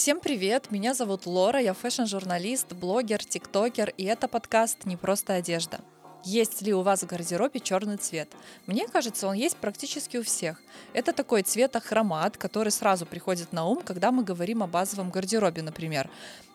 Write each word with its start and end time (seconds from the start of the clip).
Всем 0.00 0.18
привет, 0.18 0.70
меня 0.70 0.94
зовут 0.94 1.26
Лора, 1.26 1.60
я 1.60 1.74
fashion-журналист, 1.74 2.72
блогер, 2.72 3.22
тиктокер, 3.22 3.92
и 3.98 4.04
это 4.04 4.28
подкаст 4.28 4.86
«Не 4.86 4.96
просто 4.96 5.34
одежда». 5.34 5.80
Есть 6.24 6.62
ли 6.62 6.72
у 6.72 6.80
вас 6.80 7.02
в 7.02 7.06
гардеробе 7.06 7.60
черный 7.60 7.98
цвет? 7.98 8.30
Мне 8.64 8.88
кажется, 8.88 9.26
он 9.26 9.34
есть 9.34 9.58
практически 9.58 10.16
у 10.16 10.22
всех. 10.22 10.62
Это 10.94 11.12
такой 11.12 11.42
цвет 11.42 11.76
ахромат, 11.76 12.38
который 12.38 12.72
сразу 12.72 13.04
приходит 13.04 13.52
на 13.52 13.66
ум, 13.66 13.82
когда 13.84 14.10
мы 14.10 14.24
говорим 14.24 14.62
о 14.62 14.66
базовом 14.66 15.10
гардеробе, 15.10 15.60
например. 15.60 16.08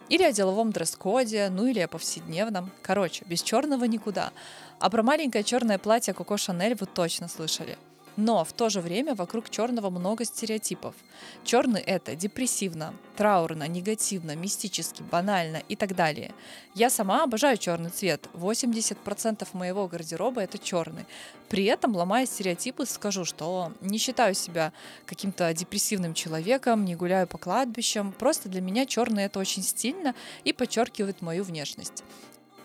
Или 0.10 0.24
о 0.24 0.32
деловом 0.32 0.72
дресс-коде, 0.72 1.50
ну 1.52 1.68
или 1.68 1.82
о 1.82 1.88
повседневном. 1.88 2.72
Короче, 2.82 3.26
без 3.26 3.44
черного 3.44 3.86
никуда. 3.86 4.32
А 4.80 4.90
про 4.90 5.04
маленькое 5.04 5.44
черное 5.44 5.78
платье 5.78 6.16
Коко 6.16 6.38
Шанель 6.38 6.74
вы 6.74 6.88
точно 6.88 7.28
слышали. 7.28 7.78
Но 8.18 8.46
в 8.46 8.54
то 8.54 8.70
же 8.70 8.80
время 8.80 9.14
вокруг 9.14 9.50
черного 9.50 9.90
много 9.90 10.24
стереотипов. 10.24 10.96
Черный 11.44 11.82
это 11.82 12.16
депрессивно, 12.16 12.94
траурно, 13.18 13.68
негативно, 13.68 14.36
мистически, 14.36 15.04
банально 15.04 15.62
и 15.68 15.76
так 15.76 15.96
далее. 15.96 16.34
Я 16.74 16.90
сама 16.90 17.24
обожаю 17.24 17.58
черный 17.58 17.90
цвет. 17.90 18.30
80% 18.34 19.48
моего 19.54 19.88
гардероба 19.88 20.42
это 20.42 20.58
черный. 20.58 21.06
При 21.50 21.66
этом, 21.66 21.96
ломая 21.96 22.26
стереотипы, 22.26 22.86
скажу, 22.86 23.26
что 23.26 23.74
не 23.82 23.98
считаю 23.98 24.34
себя 24.34 24.72
каким-то 25.06 25.54
депрессивным 25.54 26.14
человеком, 26.14 26.86
не 26.86 26.96
гуляю 26.96 27.28
по 27.28 27.38
кладбищам. 27.38 28.14
Просто 28.14 28.50
для 28.50 28.62
меня 28.62 28.86
черный 28.86 29.26
это 29.26 29.40
очень 29.40 29.64
стильно 29.64 30.16
и 30.44 30.54
подчеркивает 30.54 31.22
мою 31.22 31.44
внешность. 31.44 32.04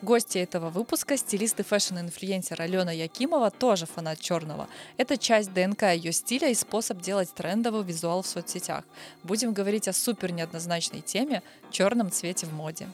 Гости 0.03 0.39
этого 0.39 0.71
выпуска, 0.71 1.19
стилист 1.19 1.61
и 1.61 1.63
fashion-инфлюенсер 1.63 2.61
Алена 2.63 2.91
Якимова, 2.91 3.51
тоже 3.51 3.85
фанат 3.85 4.19
черного. 4.19 4.67
Это 4.97 5.19
часть 5.19 5.53
ДНК 5.53 5.83
ее 5.93 6.13
стиля 6.13 6.49
и 6.49 6.55
способ 6.55 7.03
делать 7.03 7.35
трендовый 7.35 7.85
визуал 7.85 8.23
в 8.23 8.27
соцсетях. 8.27 8.85
Будем 9.25 9.53
говорить 9.53 9.89
о 9.89 9.93
супер 9.93 10.33
неоднозначной 10.33 11.03
теме– 11.03 11.43
черном 11.71 12.11
цвете 12.11 12.47
в 12.47 12.55
моде. 12.55 12.89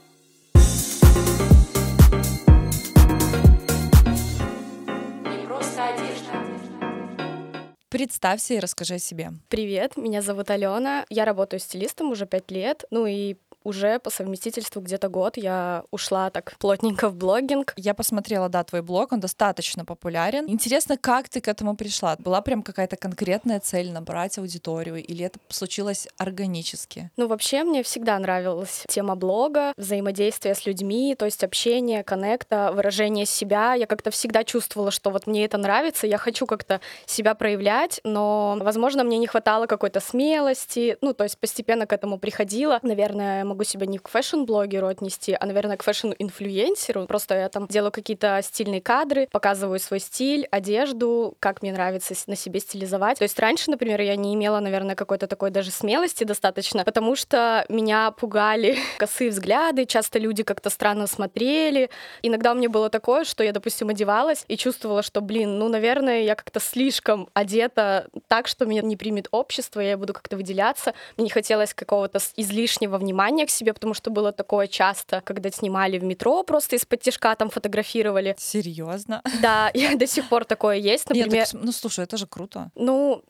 Представься 7.88 8.54
и 8.54 8.58
расскажи 8.58 8.94
о 8.94 8.98
себе. 8.98 9.30
Привет, 9.48 9.96
меня 9.96 10.20
зовут 10.20 10.50
Алена. 10.50 11.06
Я 11.08 11.24
работаю 11.24 11.60
стилистом 11.60 12.10
уже 12.10 12.26
пять 12.26 12.50
лет. 12.50 12.84
Ну 12.90 13.06
и 13.06 13.36
уже 13.66 13.98
по 13.98 14.10
совместительству 14.10 14.80
где-то 14.80 15.08
год 15.08 15.36
я 15.36 15.82
ушла 15.90 16.30
так 16.30 16.54
плотненько 16.58 17.08
в 17.08 17.16
блогинг. 17.16 17.74
Я 17.76 17.94
посмотрела, 17.94 18.48
да, 18.48 18.62
твой 18.62 18.82
блог, 18.82 19.12
он 19.12 19.18
достаточно 19.18 19.84
популярен. 19.84 20.48
Интересно, 20.48 20.96
как 20.96 21.28
ты 21.28 21.40
к 21.40 21.48
этому 21.48 21.76
пришла? 21.76 22.14
Была 22.18 22.40
прям 22.42 22.62
какая-то 22.62 22.96
конкретная 22.96 23.58
цель 23.58 23.90
набрать 23.90 24.38
аудиторию 24.38 25.04
или 25.04 25.24
это 25.24 25.40
случилось 25.48 26.06
органически? 26.16 27.10
Ну, 27.16 27.26
вообще, 27.26 27.64
мне 27.64 27.82
всегда 27.82 28.16
нравилась 28.20 28.84
тема 28.88 29.16
блога, 29.16 29.72
взаимодействие 29.76 30.54
с 30.54 30.64
людьми, 30.64 31.16
то 31.18 31.24
есть 31.24 31.42
общение, 31.42 32.04
коннекта, 32.04 32.70
выражение 32.72 33.26
себя. 33.26 33.74
Я 33.74 33.86
как-то 33.86 34.12
всегда 34.12 34.44
чувствовала, 34.44 34.92
что 34.92 35.10
вот 35.10 35.26
мне 35.26 35.44
это 35.44 35.58
нравится, 35.58 36.06
я 36.06 36.18
хочу 36.18 36.46
как-то 36.46 36.80
себя 37.04 37.34
проявлять, 37.34 38.00
но, 38.04 38.56
возможно, 38.60 39.02
мне 39.02 39.18
не 39.18 39.26
хватало 39.26 39.66
какой-то 39.66 39.98
смелости, 39.98 40.96
ну, 41.00 41.12
то 41.14 41.24
есть 41.24 41.36
постепенно 41.38 41.86
к 41.86 41.92
этому 41.92 42.20
приходила. 42.20 42.78
Наверное, 42.82 43.44
могу 43.56 43.64
себя 43.64 43.86
не 43.86 43.96
к 43.98 44.08
fashion-блогеру 44.08 44.86
отнести, 44.86 45.34
а, 45.38 45.46
наверное, 45.46 45.78
к 45.78 45.82
fashion-инфлюенсеру. 45.82 47.06
Просто 47.06 47.34
я 47.36 47.48
там 47.48 47.66
делаю 47.68 47.90
какие-то 47.90 48.38
стильные 48.42 48.82
кадры, 48.82 49.28
показываю 49.32 49.78
свой 49.80 49.98
стиль, 49.98 50.46
одежду, 50.50 51.34
как 51.40 51.62
мне 51.62 51.72
нравится 51.72 52.14
на 52.26 52.36
себе 52.36 52.60
стилизовать. 52.60 53.18
То 53.18 53.22
есть 53.22 53.38
раньше, 53.38 53.70
например, 53.70 54.02
я 54.02 54.14
не 54.16 54.34
имела, 54.34 54.60
наверное, 54.60 54.94
какой-то 54.94 55.26
такой 55.26 55.50
даже 55.50 55.70
смелости 55.70 56.24
достаточно, 56.24 56.84
потому 56.84 57.16
что 57.16 57.64
меня 57.70 58.10
пугали 58.10 58.76
косые 58.98 59.30
взгляды, 59.30 59.86
часто 59.86 60.18
люди 60.18 60.42
как-то 60.42 60.68
странно 60.68 61.06
смотрели. 61.06 61.88
Иногда 62.20 62.52
у 62.52 62.56
меня 62.56 62.68
было 62.68 62.90
такое, 62.90 63.24
что 63.24 63.42
я, 63.42 63.52
допустим, 63.52 63.88
одевалась 63.88 64.44
и 64.48 64.58
чувствовала, 64.58 65.02
что, 65.02 65.22
блин, 65.22 65.58
ну, 65.58 65.68
наверное, 65.68 66.24
я 66.24 66.34
как-то 66.34 66.60
слишком 66.60 67.30
одета 67.32 68.08
так, 68.28 68.48
что 68.48 68.66
меня 68.66 68.82
не 68.82 68.98
примет 68.98 69.28
общество, 69.30 69.80
я 69.80 69.96
буду 69.96 70.12
как-то 70.12 70.36
выделяться. 70.36 70.92
Мне 71.16 71.24
не 71.24 71.30
хотелось 71.30 71.72
какого-то 71.72 72.18
излишнего 72.36 72.98
внимания 72.98 73.45
к 73.46 73.50
себе, 73.50 73.72
потому 73.72 73.94
что 73.94 74.10
было 74.10 74.32
такое 74.32 74.66
часто, 74.66 75.20
когда 75.20 75.50
снимали 75.50 75.98
в 75.98 76.04
метро, 76.04 76.42
просто 76.42 76.76
из-под 76.76 77.00
тяжка 77.00 77.34
там 77.34 77.50
фотографировали. 77.50 78.34
Серьезно? 78.38 79.22
Да, 79.42 79.68
и 79.74 79.96
до 79.96 80.06
сих 80.06 80.28
пор 80.28 80.44
такое 80.44 80.76
есть. 80.76 81.08
Например, 81.08 81.32
Нет, 81.32 81.50
так, 81.52 81.62
ну 81.62 81.72
слушай, 81.72 82.04
это 82.04 82.16
же 82.16 82.26
круто. 82.26 82.70
Ну, 82.74 83.22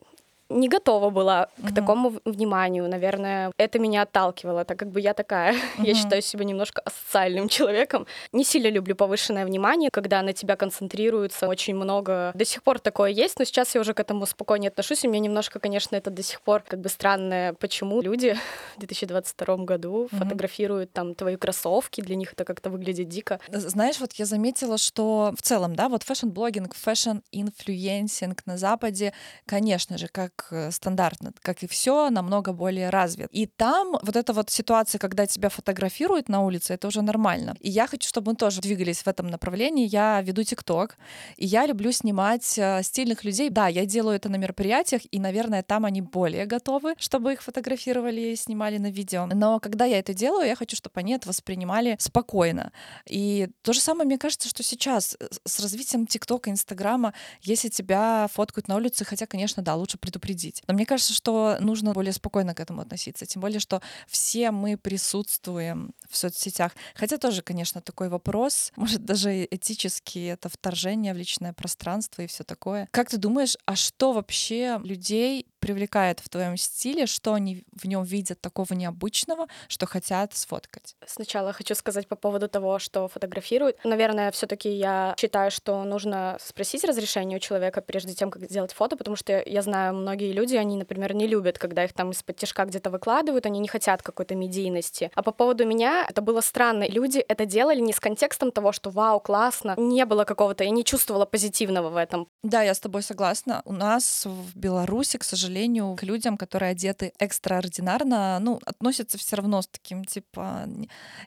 не 0.48 0.68
готова 0.68 1.10
была 1.10 1.48
угу. 1.58 1.68
к 1.68 1.74
такому 1.74 2.12
вниманию. 2.24 2.88
Наверное, 2.88 3.52
это 3.56 3.78
меня 3.78 4.02
отталкивало, 4.02 4.64
так 4.64 4.78
как 4.78 4.90
бы 4.90 5.00
я 5.00 5.14
такая, 5.14 5.52
угу. 5.52 5.60
я 5.86 5.94
считаю 5.94 6.22
себя 6.22 6.44
немножко 6.44 6.82
асоциальным 6.82 7.48
человеком. 7.56 8.06
Не 8.32 8.44
сильно 8.44 8.68
люблю 8.68 8.94
повышенное 8.94 9.44
внимание, 9.44 9.90
когда 9.90 10.22
на 10.22 10.32
тебя 10.32 10.56
концентрируется 10.56 11.48
очень 11.48 11.74
много. 11.74 12.32
До 12.34 12.44
сих 12.44 12.62
пор 12.62 12.78
такое 12.78 13.10
есть, 13.10 13.38
но 13.38 13.44
сейчас 13.44 13.74
я 13.74 13.80
уже 13.80 13.94
к 13.94 14.00
этому 14.00 14.26
спокойнее 14.26 14.68
отношусь. 14.68 15.04
И 15.04 15.08
мне 15.08 15.20
немножко, 15.20 15.58
конечно, 15.58 15.96
это 15.96 16.10
до 16.10 16.22
сих 16.22 16.40
пор 16.40 16.62
как 16.62 16.80
бы 16.80 16.88
странное, 16.88 17.52
почему 17.54 18.00
люди 18.00 18.36
в 18.76 18.80
2022 18.80 19.56
году 19.58 19.92
угу. 19.92 20.08
фотографируют 20.16 20.92
там 20.92 21.14
твои 21.14 21.36
кроссовки, 21.36 22.00
для 22.00 22.16
них 22.16 22.32
это 22.32 22.44
как-то 22.44 22.70
выглядит 22.70 23.08
дико. 23.08 23.40
Знаешь, 23.48 23.98
вот 24.00 24.12
я 24.14 24.26
заметила, 24.26 24.78
что 24.78 25.32
в 25.36 25.42
целом, 25.42 25.74
да, 25.74 25.88
вот 25.88 26.02
fashion-блогинг, 26.02 26.74
fashion-инфлюенсинг 26.74 28.42
на 28.46 28.56
Западе, 28.56 29.12
конечно 29.46 29.98
же, 29.98 30.08
как 30.08 30.35
как 30.36 30.52
э, 30.52 30.70
стандартно, 30.70 31.32
как 31.42 31.62
и 31.62 31.66
все, 31.66 32.10
намного 32.10 32.52
более 32.52 32.90
развит. 32.90 33.28
И 33.32 33.46
там 33.46 33.98
вот 34.02 34.16
эта 34.16 34.32
вот 34.32 34.50
ситуация, 34.50 34.98
когда 34.98 35.26
тебя 35.26 35.48
фотографируют 35.48 36.28
на 36.28 36.42
улице, 36.42 36.74
это 36.74 36.88
уже 36.88 37.02
нормально. 37.02 37.56
И 37.60 37.70
я 37.70 37.86
хочу, 37.86 38.08
чтобы 38.08 38.32
мы 38.32 38.36
тоже 38.36 38.60
двигались 38.60 39.02
в 39.02 39.08
этом 39.08 39.28
направлении. 39.28 39.86
Я 39.86 40.20
веду 40.22 40.42
ТикТок, 40.42 40.96
и 41.36 41.46
я 41.46 41.66
люблю 41.66 41.92
снимать 41.92 42.58
э, 42.58 42.82
стильных 42.82 43.24
людей. 43.24 43.50
Да, 43.50 43.68
я 43.68 43.86
делаю 43.86 44.16
это 44.16 44.28
на 44.28 44.36
мероприятиях, 44.36 45.02
и, 45.10 45.18
наверное, 45.18 45.62
там 45.62 45.84
они 45.84 46.02
более 46.02 46.46
готовы, 46.46 46.94
чтобы 46.98 47.32
их 47.32 47.42
фотографировали 47.42 48.20
и 48.20 48.36
снимали 48.36 48.78
на 48.78 48.90
видео. 48.90 49.26
Но 49.26 49.60
когда 49.60 49.84
я 49.84 49.98
это 49.98 50.14
делаю, 50.14 50.46
я 50.46 50.56
хочу, 50.56 50.76
чтобы 50.76 51.00
они 51.00 51.12
это 51.14 51.28
воспринимали 51.28 51.96
спокойно. 51.98 52.72
И 53.08 53.48
то 53.62 53.72
же 53.72 53.80
самое, 53.80 54.06
мне 54.06 54.18
кажется, 54.18 54.48
что 54.48 54.62
сейчас 54.62 55.16
э, 55.18 55.26
с 55.44 55.60
развитием 55.60 56.06
ТикТока, 56.06 56.50
Инстаграма, 56.50 57.12
если 57.42 57.68
тебя 57.68 58.28
фоткают 58.32 58.68
на 58.68 58.76
улице, 58.76 59.04
хотя, 59.04 59.26
конечно, 59.26 59.62
да, 59.62 59.74
лучше 59.74 59.98
предупредить 59.98 60.25
предупредить. 60.26 60.62
Но 60.66 60.74
мне 60.74 60.86
кажется, 60.86 61.12
что 61.14 61.56
нужно 61.60 61.92
более 61.92 62.12
спокойно 62.12 62.54
к 62.54 62.60
этому 62.60 62.82
относиться. 62.82 63.26
Тем 63.26 63.42
более, 63.42 63.60
что 63.60 63.80
все 64.08 64.50
мы 64.50 64.76
присутствуем 64.76 65.92
в 66.08 66.16
соцсетях. 66.16 66.72
Хотя 66.94 67.18
тоже, 67.18 67.42
конечно, 67.42 67.80
такой 67.80 68.08
вопрос, 68.08 68.72
может, 68.76 69.04
даже 69.04 69.44
этически 69.44 70.18
это 70.26 70.48
вторжение 70.48 71.14
в 71.14 71.16
личное 71.16 71.52
пространство 71.52 72.22
и 72.22 72.26
все 72.26 72.44
такое. 72.44 72.88
Как 72.90 73.10
ты 73.10 73.16
думаешь, 73.16 73.56
а 73.66 73.76
что 73.76 74.12
вообще 74.12 74.80
людей 74.82 75.46
привлекает 75.66 76.20
в 76.20 76.28
твоем 76.28 76.56
стиле, 76.56 77.06
что 77.06 77.34
они 77.34 77.64
в 77.72 77.86
нем 77.88 78.04
видят 78.04 78.40
такого 78.40 78.72
необычного, 78.72 79.48
что 79.66 79.84
хотят 79.86 80.32
сфоткать? 80.32 80.94
Сначала 81.04 81.52
хочу 81.52 81.74
сказать 81.74 82.06
по 82.06 82.14
поводу 82.14 82.48
того, 82.48 82.78
что 82.78 83.08
фотографируют. 83.08 83.76
Наверное, 83.82 84.30
все-таки 84.30 84.70
я 84.70 85.16
считаю, 85.18 85.50
что 85.50 85.82
нужно 85.82 86.38
спросить 86.40 86.84
разрешение 86.84 87.38
у 87.38 87.40
человека 87.40 87.80
прежде 87.80 88.14
тем, 88.14 88.30
как 88.30 88.44
сделать 88.44 88.72
фото, 88.72 88.96
потому 88.96 89.16
что 89.16 89.42
я 89.44 89.60
знаю, 89.62 89.94
многие 89.94 90.30
люди, 90.30 90.54
они, 90.54 90.76
например, 90.76 91.14
не 91.14 91.26
любят, 91.26 91.58
когда 91.58 91.82
их 91.82 91.92
там 91.92 92.12
из-под 92.12 92.36
тяжка 92.36 92.64
где-то 92.64 92.90
выкладывают, 92.90 93.44
они 93.44 93.58
не 93.58 93.66
хотят 93.66 94.02
какой-то 94.02 94.36
медийности. 94.36 95.10
А 95.16 95.24
по 95.24 95.32
поводу 95.32 95.66
меня 95.66 96.06
это 96.08 96.22
было 96.22 96.42
странно. 96.42 96.86
Люди 96.88 97.18
это 97.18 97.44
делали 97.44 97.80
не 97.80 97.92
с 97.92 97.98
контекстом 97.98 98.52
того, 98.52 98.70
что 98.70 98.90
вау, 98.90 99.18
классно. 99.18 99.74
Не 99.76 100.04
было 100.04 100.22
какого-то, 100.22 100.62
я 100.62 100.70
не 100.70 100.84
чувствовала 100.84 101.26
позитивного 101.26 101.90
в 101.90 101.96
этом. 101.96 102.28
Да, 102.44 102.62
я 102.62 102.72
с 102.72 102.78
тобой 102.78 103.02
согласна. 103.02 103.62
У 103.64 103.72
нас 103.72 104.26
в 104.26 104.56
Беларуси, 104.56 105.18
к 105.18 105.24
сожалению, 105.24 105.55
сожалению, 105.56 105.96
к 105.96 106.02
людям, 106.02 106.36
которые 106.36 106.72
одеты 106.72 107.12
экстраординарно, 107.18 108.38
ну, 108.40 108.60
относятся 108.66 109.16
все 109.16 109.36
равно 109.36 109.62
с 109.62 109.66
таким, 109.66 110.04
типа, 110.04 110.68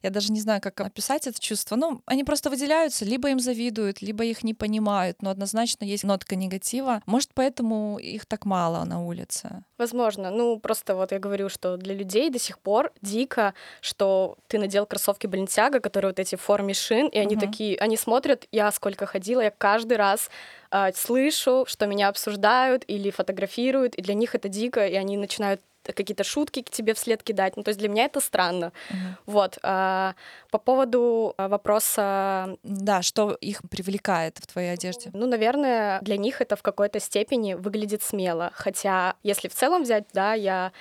я 0.03 0.09
даже 0.09 0.31
не 0.31 0.39
знаю, 0.39 0.61
как 0.61 0.81
описать 0.81 1.27
это 1.27 1.39
чувство. 1.39 1.75
Ну, 1.75 2.01
они 2.05 2.23
просто 2.23 2.49
выделяются, 2.49 3.05
либо 3.05 3.29
им 3.29 3.39
завидуют, 3.39 4.01
либо 4.01 4.23
их 4.23 4.43
не 4.43 4.53
понимают, 4.53 5.21
но 5.21 5.31
однозначно 5.31 5.85
есть 5.85 6.03
нотка 6.03 6.35
негатива. 6.35 7.01
Может, 7.07 7.31
поэтому 7.33 7.97
их 7.97 8.25
так 8.25 8.45
мало 8.45 8.85
на 8.85 9.03
улице? 9.03 9.63
Возможно. 9.79 10.31
Ну, 10.31 10.59
просто 10.59 10.95
вот 10.95 11.11
я 11.11 11.19
говорю, 11.19 11.49
что 11.49 11.77
для 11.77 11.95
людей 11.95 12.29
до 12.29 12.39
сих 12.39 12.59
пор 12.59 12.91
дико, 13.01 13.53
что 13.81 14.37
ты 14.47 14.59
надел 14.59 14.85
кроссовки 14.85 15.27
Balenciaga, 15.27 15.79
которые 15.79 16.09
вот 16.09 16.19
эти 16.19 16.35
в 16.35 16.41
форме 16.41 16.73
шин, 16.73 17.07
и 17.07 17.17
они 17.17 17.35
угу. 17.35 17.45
такие, 17.45 17.77
они 17.77 17.97
смотрят, 17.97 18.47
я 18.51 18.71
сколько 18.71 19.05
ходила, 19.05 19.41
я 19.41 19.51
каждый 19.51 19.97
раз 19.97 20.29
э, 20.71 20.91
слышу, 20.93 21.65
что 21.67 21.85
меня 21.87 22.09
обсуждают 22.09 22.83
или 22.87 23.11
фотографируют, 23.11 23.95
и 23.95 24.01
для 24.01 24.13
них 24.13 24.35
это 24.35 24.49
дико, 24.49 24.85
и 24.85 24.95
они 24.95 25.17
начинают 25.17 25.61
какие-то 25.83 26.23
шутки 26.23 26.61
к 26.61 26.69
тебе 26.69 26.93
вслед 26.93 27.23
кидать. 27.23 27.57
Ну, 27.57 27.63
то 27.63 27.69
есть 27.69 27.79
для 27.79 27.89
меня 27.89 28.05
это 28.05 28.19
странно. 28.19 28.71
Uh-huh. 28.89 28.95
Вот. 29.25 29.57
А, 29.63 30.13
по 30.51 30.57
поводу 30.57 31.33
а, 31.37 31.47
вопроса... 31.47 32.57
Да, 32.63 33.01
что 33.01 33.31
их 33.41 33.61
привлекает 33.69 34.37
в 34.37 34.47
твоей 34.47 34.73
одежде? 34.73 35.09
Ну, 35.13 35.25
наверное, 35.25 35.99
для 36.01 36.17
них 36.17 36.41
это 36.41 36.55
в 36.55 36.61
какой-то 36.61 36.99
степени 36.99 37.53
выглядит 37.53 38.03
смело. 38.03 38.51
Хотя, 38.53 39.15
если 39.23 39.47
в 39.47 39.55
целом 39.55 39.83
взять, 39.83 40.05
да, 40.13 40.33
я 40.33 40.71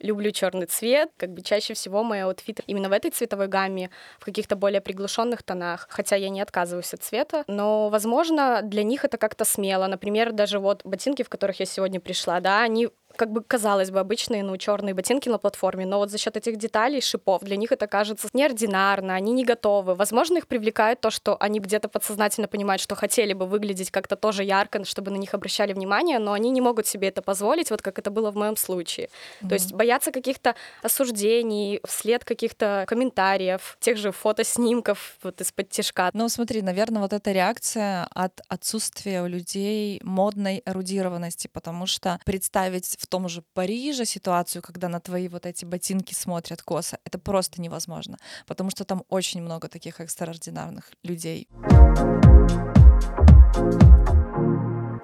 люблю 0.00 0.30
черный 0.30 0.66
цвет, 0.66 1.10
как 1.16 1.30
бы 1.32 1.42
чаще 1.42 1.74
всего 1.74 2.02
мои 2.02 2.20
аутфиты 2.20 2.62
именно 2.66 2.88
в 2.88 2.92
этой 2.92 3.10
цветовой 3.10 3.48
гамме, 3.48 3.90
в 4.18 4.24
каких-то 4.24 4.56
более 4.56 4.80
приглушенных 4.80 5.42
тонах, 5.42 5.86
хотя 5.90 6.16
я 6.16 6.28
не 6.28 6.40
отказываюсь 6.40 6.92
от 6.94 7.02
цвета, 7.02 7.44
но, 7.46 7.88
возможно, 7.88 8.60
для 8.62 8.82
них 8.82 9.04
это 9.04 9.18
как-то 9.18 9.44
смело. 9.44 9.86
Например, 9.86 10.32
даже 10.32 10.58
вот 10.58 10.82
ботинки, 10.84 11.22
в 11.22 11.28
которых 11.28 11.60
я 11.60 11.66
сегодня 11.66 12.00
пришла, 12.00 12.40
да, 12.40 12.62
они 12.62 12.88
как 13.20 13.32
бы 13.32 13.42
казалось 13.42 13.90
бы 13.90 14.00
обычные, 14.00 14.42
ну, 14.42 14.56
черные 14.56 14.94
ботинки 14.94 15.28
на 15.28 15.36
платформе, 15.36 15.84
но 15.84 15.98
вот 15.98 16.10
за 16.10 16.16
счет 16.16 16.38
этих 16.38 16.56
деталей, 16.56 17.02
шипов, 17.02 17.42
для 17.42 17.56
них 17.56 17.70
это 17.70 17.86
кажется 17.86 18.28
неординарно, 18.32 19.14
они 19.14 19.32
не 19.32 19.44
готовы. 19.44 19.94
Возможно, 19.94 20.38
их 20.38 20.46
привлекает 20.46 21.02
то, 21.02 21.10
что 21.10 21.36
они 21.38 21.60
где-то 21.60 21.90
подсознательно 21.90 22.48
понимают, 22.48 22.80
что 22.80 22.94
хотели 22.94 23.34
бы 23.34 23.44
выглядеть 23.44 23.90
как-то 23.90 24.16
тоже 24.16 24.42
ярко, 24.42 24.82
чтобы 24.86 25.10
на 25.10 25.16
них 25.16 25.34
обращали 25.34 25.74
внимание, 25.74 26.18
но 26.18 26.32
они 26.32 26.48
не 26.48 26.62
могут 26.62 26.86
себе 26.86 27.08
это 27.08 27.20
позволить, 27.20 27.70
вот 27.70 27.82
как 27.82 27.98
это 27.98 28.10
было 28.10 28.30
в 28.30 28.36
моем 28.36 28.56
случае. 28.56 29.10
Mm-hmm. 29.42 29.48
То 29.48 29.54
есть 29.54 29.74
боятся 29.74 30.12
каких-то 30.12 30.54
осуждений, 30.82 31.80
вслед 31.86 32.24
каких-то 32.24 32.86
комментариев, 32.88 33.76
тех 33.80 33.98
же 33.98 34.12
фотоснимков 34.12 35.18
вот 35.22 35.42
из-под 35.42 35.68
тяжка. 35.68 36.08
Ну, 36.14 36.26
смотри, 36.30 36.62
наверное, 36.62 37.02
вот 37.02 37.12
эта 37.12 37.32
реакция 37.32 38.08
от 38.14 38.40
отсутствия 38.48 39.20
у 39.20 39.26
людей 39.26 40.00
модной 40.02 40.62
эрудированности, 40.64 41.50
потому 41.52 41.84
что 41.84 42.18
представить 42.24 42.96
в 42.98 43.09
том 43.10 43.28
же 43.28 43.42
Париже 43.54 44.06
ситуацию, 44.06 44.62
когда 44.62 44.88
на 44.88 45.00
твои 45.00 45.28
вот 45.28 45.44
эти 45.44 45.64
ботинки 45.64 46.14
смотрят 46.14 46.62
косо, 46.62 46.98
это 47.04 47.18
просто 47.18 47.60
невозможно, 47.60 48.16
потому 48.46 48.70
что 48.70 48.84
там 48.84 49.04
очень 49.08 49.42
много 49.42 49.68
таких 49.68 50.00
экстраординарных 50.00 50.90
людей 51.02 51.48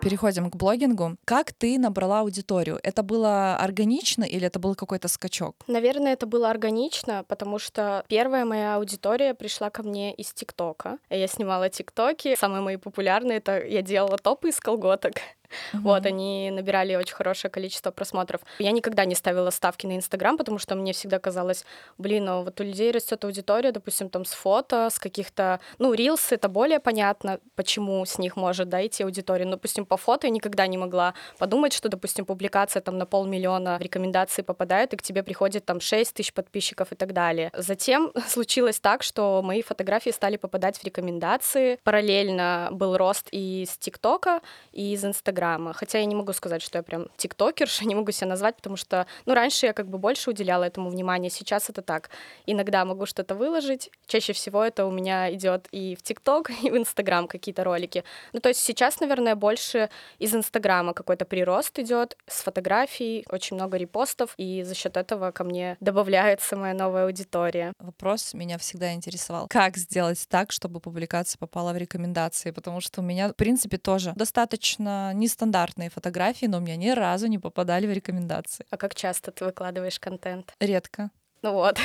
переходим 0.07 0.51
к 0.53 0.57
блогингу. 0.57 1.17
Как 1.25 1.53
ты 1.53 1.81
набрала 1.81 2.21
аудиторию? 2.21 2.79
Это 2.85 3.03
было 3.03 3.57
органично 3.57 4.23
или 4.23 4.47
это 4.47 4.61
был 4.61 4.77
какой-то 4.77 5.09
скачок? 5.09 5.57
Наверное, 5.67 6.13
это 6.13 6.27
было 6.27 6.49
органично, 6.49 7.25
потому 7.27 7.59
что 7.59 8.05
первая 8.07 8.45
моя 8.45 8.77
аудитория 8.77 9.35
пришла 9.35 9.69
ко 9.69 9.83
мне 9.83 10.15
из 10.15 10.33
ТикТока. 10.33 10.99
Я 11.11 11.27
снимала 11.27 11.69
ТикТоки. 11.71 12.37
Самые 12.39 12.61
мои 12.61 12.77
популярные— 12.77 13.39
это 13.39 13.61
я 13.67 13.83
делала 13.83 14.17
топы 14.17 14.51
из 14.51 14.61
колготок. 14.61 15.15
Uh-huh. 15.73 15.81
Вот, 15.81 16.07
они 16.07 16.51
набирали 16.51 16.95
очень 16.97 17.15
хорошее 17.15 17.51
количество 17.51 17.91
просмотров. 17.91 18.41
Я 18.59 18.73
никогда 18.73 19.05
не 19.05 19.15
ставила 19.15 19.51
ставки 19.51 19.87
на 19.87 19.97
Инстаграм, 19.97 20.37
потому 20.37 20.59
что 20.59 20.75
мне 20.75 20.93
всегда 20.93 21.19
казалось, 21.19 21.65
блин, 21.99 22.27
ну 22.27 22.43
вот 22.43 22.61
у 22.61 22.65
людей 22.65 22.91
растет 22.91 23.25
аудитория, 23.25 23.73
допустим, 23.73 24.09
там 24.09 24.25
с 24.25 24.33
фото, 24.33 24.89
с 24.91 24.99
каких-то... 24.99 25.61
Ну, 25.79 25.95
рилсы— 25.95 26.35
это 26.37 26.49
более 26.49 26.81
понятно, 26.81 27.41
почему 27.55 28.05
с 28.05 28.19
них 28.19 28.37
может, 28.37 28.69
да, 28.69 28.85
идти 28.85 29.05
аудитория. 29.05 29.45
Но, 29.45 29.53
допустим, 29.53 29.87
по 29.87 29.97
фото 29.97 30.27
я 30.27 30.33
никогда 30.33 30.67
не 30.67 30.79
могла 30.79 31.15
подумать, 31.39 31.73
что, 31.73 31.89
допустим, 31.89 32.25
публикация 32.25 32.81
там 32.81 32.99
на 32.99 33.07
полмиллиона 33.07 33.79
в 33.79 33.83
рекомендации 33.83 34.43
попадает, 34.43 34.93
и 34.93 34.97
к 34.97 35.03
тебе 35.03 35.23
приходит 35.23 35.65
там 35.65 35.81
6 35.81 36.15
тысяч 36.15 36.33
подписчиков 36.33 36.93
и 36.93 36.97
так 36.97 37.13
далее. 37.13 37.51
Затем 37.57 38.13
случилось 38.29 38.81
так, 38.81 39.03
что 39.03 39.43
мои 39.43 39.63
фотографии 39.63 40.11
стали 40.11 40.37
попадать 40.37 40.79
в 40.79 40.85
рекомендации. 40.85 41.79
Параллельно 41.85 42.69
был 42.73 42.97
рост 42.97 43.29
и 43.31 43.63
из 43.63 43.77
ТикТока, 43.79 44.41
и 44.73 44.93
из 44.93 45.05
Инстаграма 45.05 45.46
Инстаграма. 45.47 45.73
Хотя 45.73 45.99
я 45.99 46.05
не 46.05 46.15
могу 46.15 46.33
сказать, 46.33 46.63
что 46.63 46.79
я 46.79 46.83
прям 46.83 47.07
тиктокерша, 47.17 47.85
не 47.87 47.95
могу 47.95 48.13
себя 48.13 48.29
назвать, 48.29 48.57
потому 48.57 48.77
что, 48.77 49.07
ну, 49.27 49.35
раньше 49.35 49.67
я 49.67 49.73
как 49.73 49.89
бы 49.89 49.99
больше 49.99 50.31
уделяла 50.31 50.65
этому 50.65 50.91
внимания, 50.91 51.31
сейчас 51.31 51.71
это 51.71 51.83
так. 51.83 52.11
Иногда 52.47 52.85
могу 52.85 53.07
что-то 53.07 53.35
выложить, 53.35 53.91
чаще 54.07 54.33
всего 54.33 54.65
это 54.65 54.87
у 54.87 54.91
меня 54.91 55.33
идет 55.33 55.69
и 55.73 55.97
в 55.97 56.03
ТикТок, 56.03 56.51
и 56.63 56.71
в 56.71 56.77
Инстаграм 56.77 57.29
какие-то 57.29 57.65
ролики. 57.65 58.05
Ну, 58.33 58.41
то 58.41 58.49
есть 58.49 58.61
сейчас, 58.61 59.01
наверное, 59.01 59.35
больше 59.35 59.89
из 60.19 60.35
Инстаграма 60.35 60.93
какой-то 60.93 61.25
прирост 61.25 61.79
идет 61.79 62.17
с 62.27 62.43
фотографий, 62.43 63.25
очень 63.31 63.57
много 63.57 63.77
репостов, 63.77 64.35
и 64.39 64.63
за 64.63 64.75
счет 64.75 64.97
этого 64.97 65.31
ко 65.31 65.45
мне 65.45 65.77
добавляется 65.81 66.57
моя 66.57 66.75
новая 66.75 67.05
аудитория. 67.05 67.73
Вопрос 67.79 68.35
меня 68.35 68.59
всегда 68.59 68.93
интересовал. 68.93 69.47
Как 69.49 69.77
сделать 69.77 70.27
так, 70.29 70.53
чтобы 70.53 70.81
публикация 70.81 71.39
попала 71.39 71.73
в 71.73 71.77
рекомендации? 71.77 72.51
Потому 72.51 72.81
что 72.81 73.01
у 73.01 73.05
меня, 73.05 73.29
в 73.29 73.37
принципе, 73.37 73.79
тоже 73.79 74.13
достаточно 74.17 75.13
не 75.15 75.26
нестандартные 75.27 75.91
фотографии, 75.91 76.47
но 76.47 76.59
у 76.59 76.61
меня 76.61 76.77
ни 76.77 76.91
разу 76.91 77.27
не 77.27 77.39
попадали 77.39 77.87
в 77.87 77.93
рекомендации. 77.93 78.65
А 78.71 78.77
как 78.77 78.95
часто 78.95 79.33
ты 79.33 79.45
выкладываешь 79.45 79.99
контент? 79.99 80.53
Редко. 80.61 81.11
Ну 81.43 81.53
вот. 81.53 81.79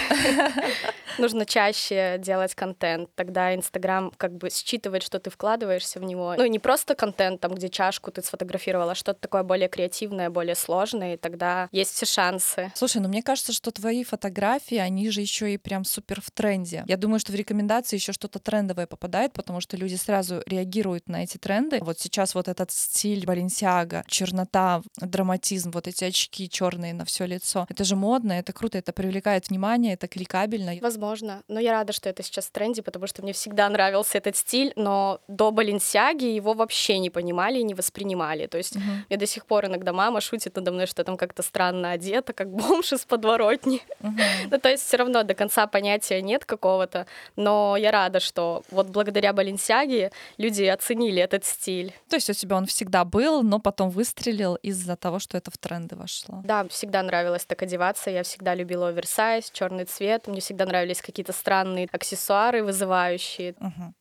Нужно 1.17 1.45
чаще 1.45 2.17
делать 2.19 2.55
контент. 2.55 3.09
Тогда 3.15 3.53
Инстаграм 3.53 4.11
как 4.17 4.33
бы 4.33 4.49
считывает, 4.49 5.03
что 5.03 5.19
ты 5.19 5.29
вкладываешься 5.29 5.99
в 5.99 6.03
него. 6.03 6.35
Ну 6.37 6.43
и 6.43 6.49
не 6.49 6.59
просто 6.59 6.95
контент, 6.95 7.41
там, 7.41 7.53
где 7.53 7.69
чашку 7.69 8.11
ты 8.11 8.21
сфотографировала, 8.21 8.93
а 8.93 8.95
что-то 8.95 9.19
такое 9.19 9.43
более 9.43 9.67
креативное, 9.67 10.29
более 10.29 10.55
сложное, 10.55 11.15
и 11.15 11.17
тогда 11.17 11.67
есть 11.71 11.93
все 11.93 12.05
шансы. 12.05 12.71
Слушай, 12.75 13.01
ну 13.01 13.09
мне 13.09 13.21
кажется, 13.21 13.53
что 13.53 13.71
твои 13.71 14.03
фотографии, 14.03 14.77
они 14.77 15.09
же 15.09 15.21
еще 15.21 15.53
и 15.53 15.57
прям 15.57 15.83
супер 15.83 16.21
в 16.21 16.31
тренде. 16.31 16.83
Я 16.87 16.97
думаю, 16.97 17.19
что 17.19 17.31
в 17.31 17.35
рекомендации 17.35 17.97
еще 17.97 18.13
что-то 18.13 18.39
трендовое 18.39 18.87
попадает, 18.87 19.33
потому 19.33 19.61
что 19.61 19.77
люди 19.77 19.95
сразу 19.95 20.41
реагируют 20.45 21.07
на 21.09 21.23
эти 21.23 21.37
тренды. 21.37 21.79
Вот 21.81 21.99
сейчас 21.99 22.35
вот 22.35 22.47
этот 22.47 22.71
стиль 22.71 23.25
Баленсиага, 23.25 24.03
чернота, 24.07 24.81
драматизм, 24.97 25.71
вот 25.71 25.87
эти 25.87 26.05
очки 26.05 26.49
черные 26.49 26.93
на 26.93 27.05
все 27.05 27.25
лицо. 27.25 27.65
Это 27.69 27.83
же 27.83 27.95
модно, 27.95 28.33
это 28.33 28.53
круто, 28.53 28.77
это 28.77 28.93
привлекает 28.93 29.40
привлекает 29.41 29.49
внимание, 29.49 29.93
это 29.93 30.07
кликабельно. 30.07 30.73
Возможно. 30.81 31.43
Но 31.47 31.59
я 31.59 31.71
рада, 31.71 31.93
что 31.93 32.09
это 32.09 32.23
сейчас 32.23 32.45
в 32.45 32.51
тренде, 32.51 32.81
потому 32.81 33.07
что 33.07 33.21
мне 33.21 33.33
всегда 33.33 33.69
нравился 33.69 34.17
этот 34.17 34.35
стиль, 34.35 34.73
но 34.75 35.19
до 35.27 35.51
Баленсиаги 35.51 36.25
его 36.25 36.53
вообще 36.53 36.99
не 36.99 37.09
понимали 37.09 37.59
и 37.59 37.63
не 37.63 37.73
воспринимали. 37.73 38.47
То 38.47 38.57
есть 38.57 38.75
uh-huh. 38.75 39.05
мне 39.09 39.17
до 39.17 39.25
сих 39.25 39.45
пор 39.45 39.65
иногда 39.65 39.93
мама 39.93 40.21
шутит 40.21 40.55
надо 40.55 40.71
мной, 40.71 40.87
что 40.87 41.01
я 41.01 41.05
там 41.05 41.17
как-то 41.17 41.43
странно 41.43 41.91
одета, 41.91 42.33
как 42.33 42.49
бомж 42.49 42.93
из 42.93 43.05
подворотни. 43.05 43.81
Uh-huh. 44.01 44.47
ну, 44.51 44.59
то 44.59 44.69
есть 44.69 44.87
все 44.87 44.97
равно 44.97 45.23
до 45.23 45.33
конца 45.33 45.67
понятия 45.67 46.21
нет 46.21 46.45
какого-то, 46.45 47.05
но 47.35 47.77
я 47.77 47.91
рада, 47.91 48.19
что 48.19 48.63
вот 48.71 48.87
благодаря 48.87 49.33
Баленсиаге 49.33 50.11
люди 50.37 50.63
оценили 50.63 51.21
этот 51.21 51.45
стиль. 51.45 51.93
То 52.09 52.15
есть 52.15 52.29
у 52.29 52.33
тебя 52.33 52.55
он 52.55 52.65
всегда 52.65 53.05
был, 53.05 53.43
но 53.43 53.59
потом 53.59 53.89
выстрелил 53.89 54.55
из-за 54.55 54.95
того, 54.95 55.19
что 55.19 55.37
это 55.37 55.51
в 55.51 55.57
тренды 55.57 55.95
вошло. 55.95 56.41
Да, 56.43 56.67
всегда 56.67 57.03
нравилось 57.03 57.45
так 57.45 57.61
одеваться, 57.61 58.09
я 58.09 58.23
всегда 58.23 58.55
любила 58.55 58.91
оверсайз, 58.91 59.30
оверсайз, 59.31 59.51
черный 59.51 59.85
цвет. 59.85 60.27
Мне 60.27 60.39
всегда 60.41 60.65
нравились 60.65 61.01
какие-то 61.01 61.33
странные 61.33 61.87
аксессуары, 61.91 62.63
вызывающие. 62.63 63.53
Угу. 63.59 63.93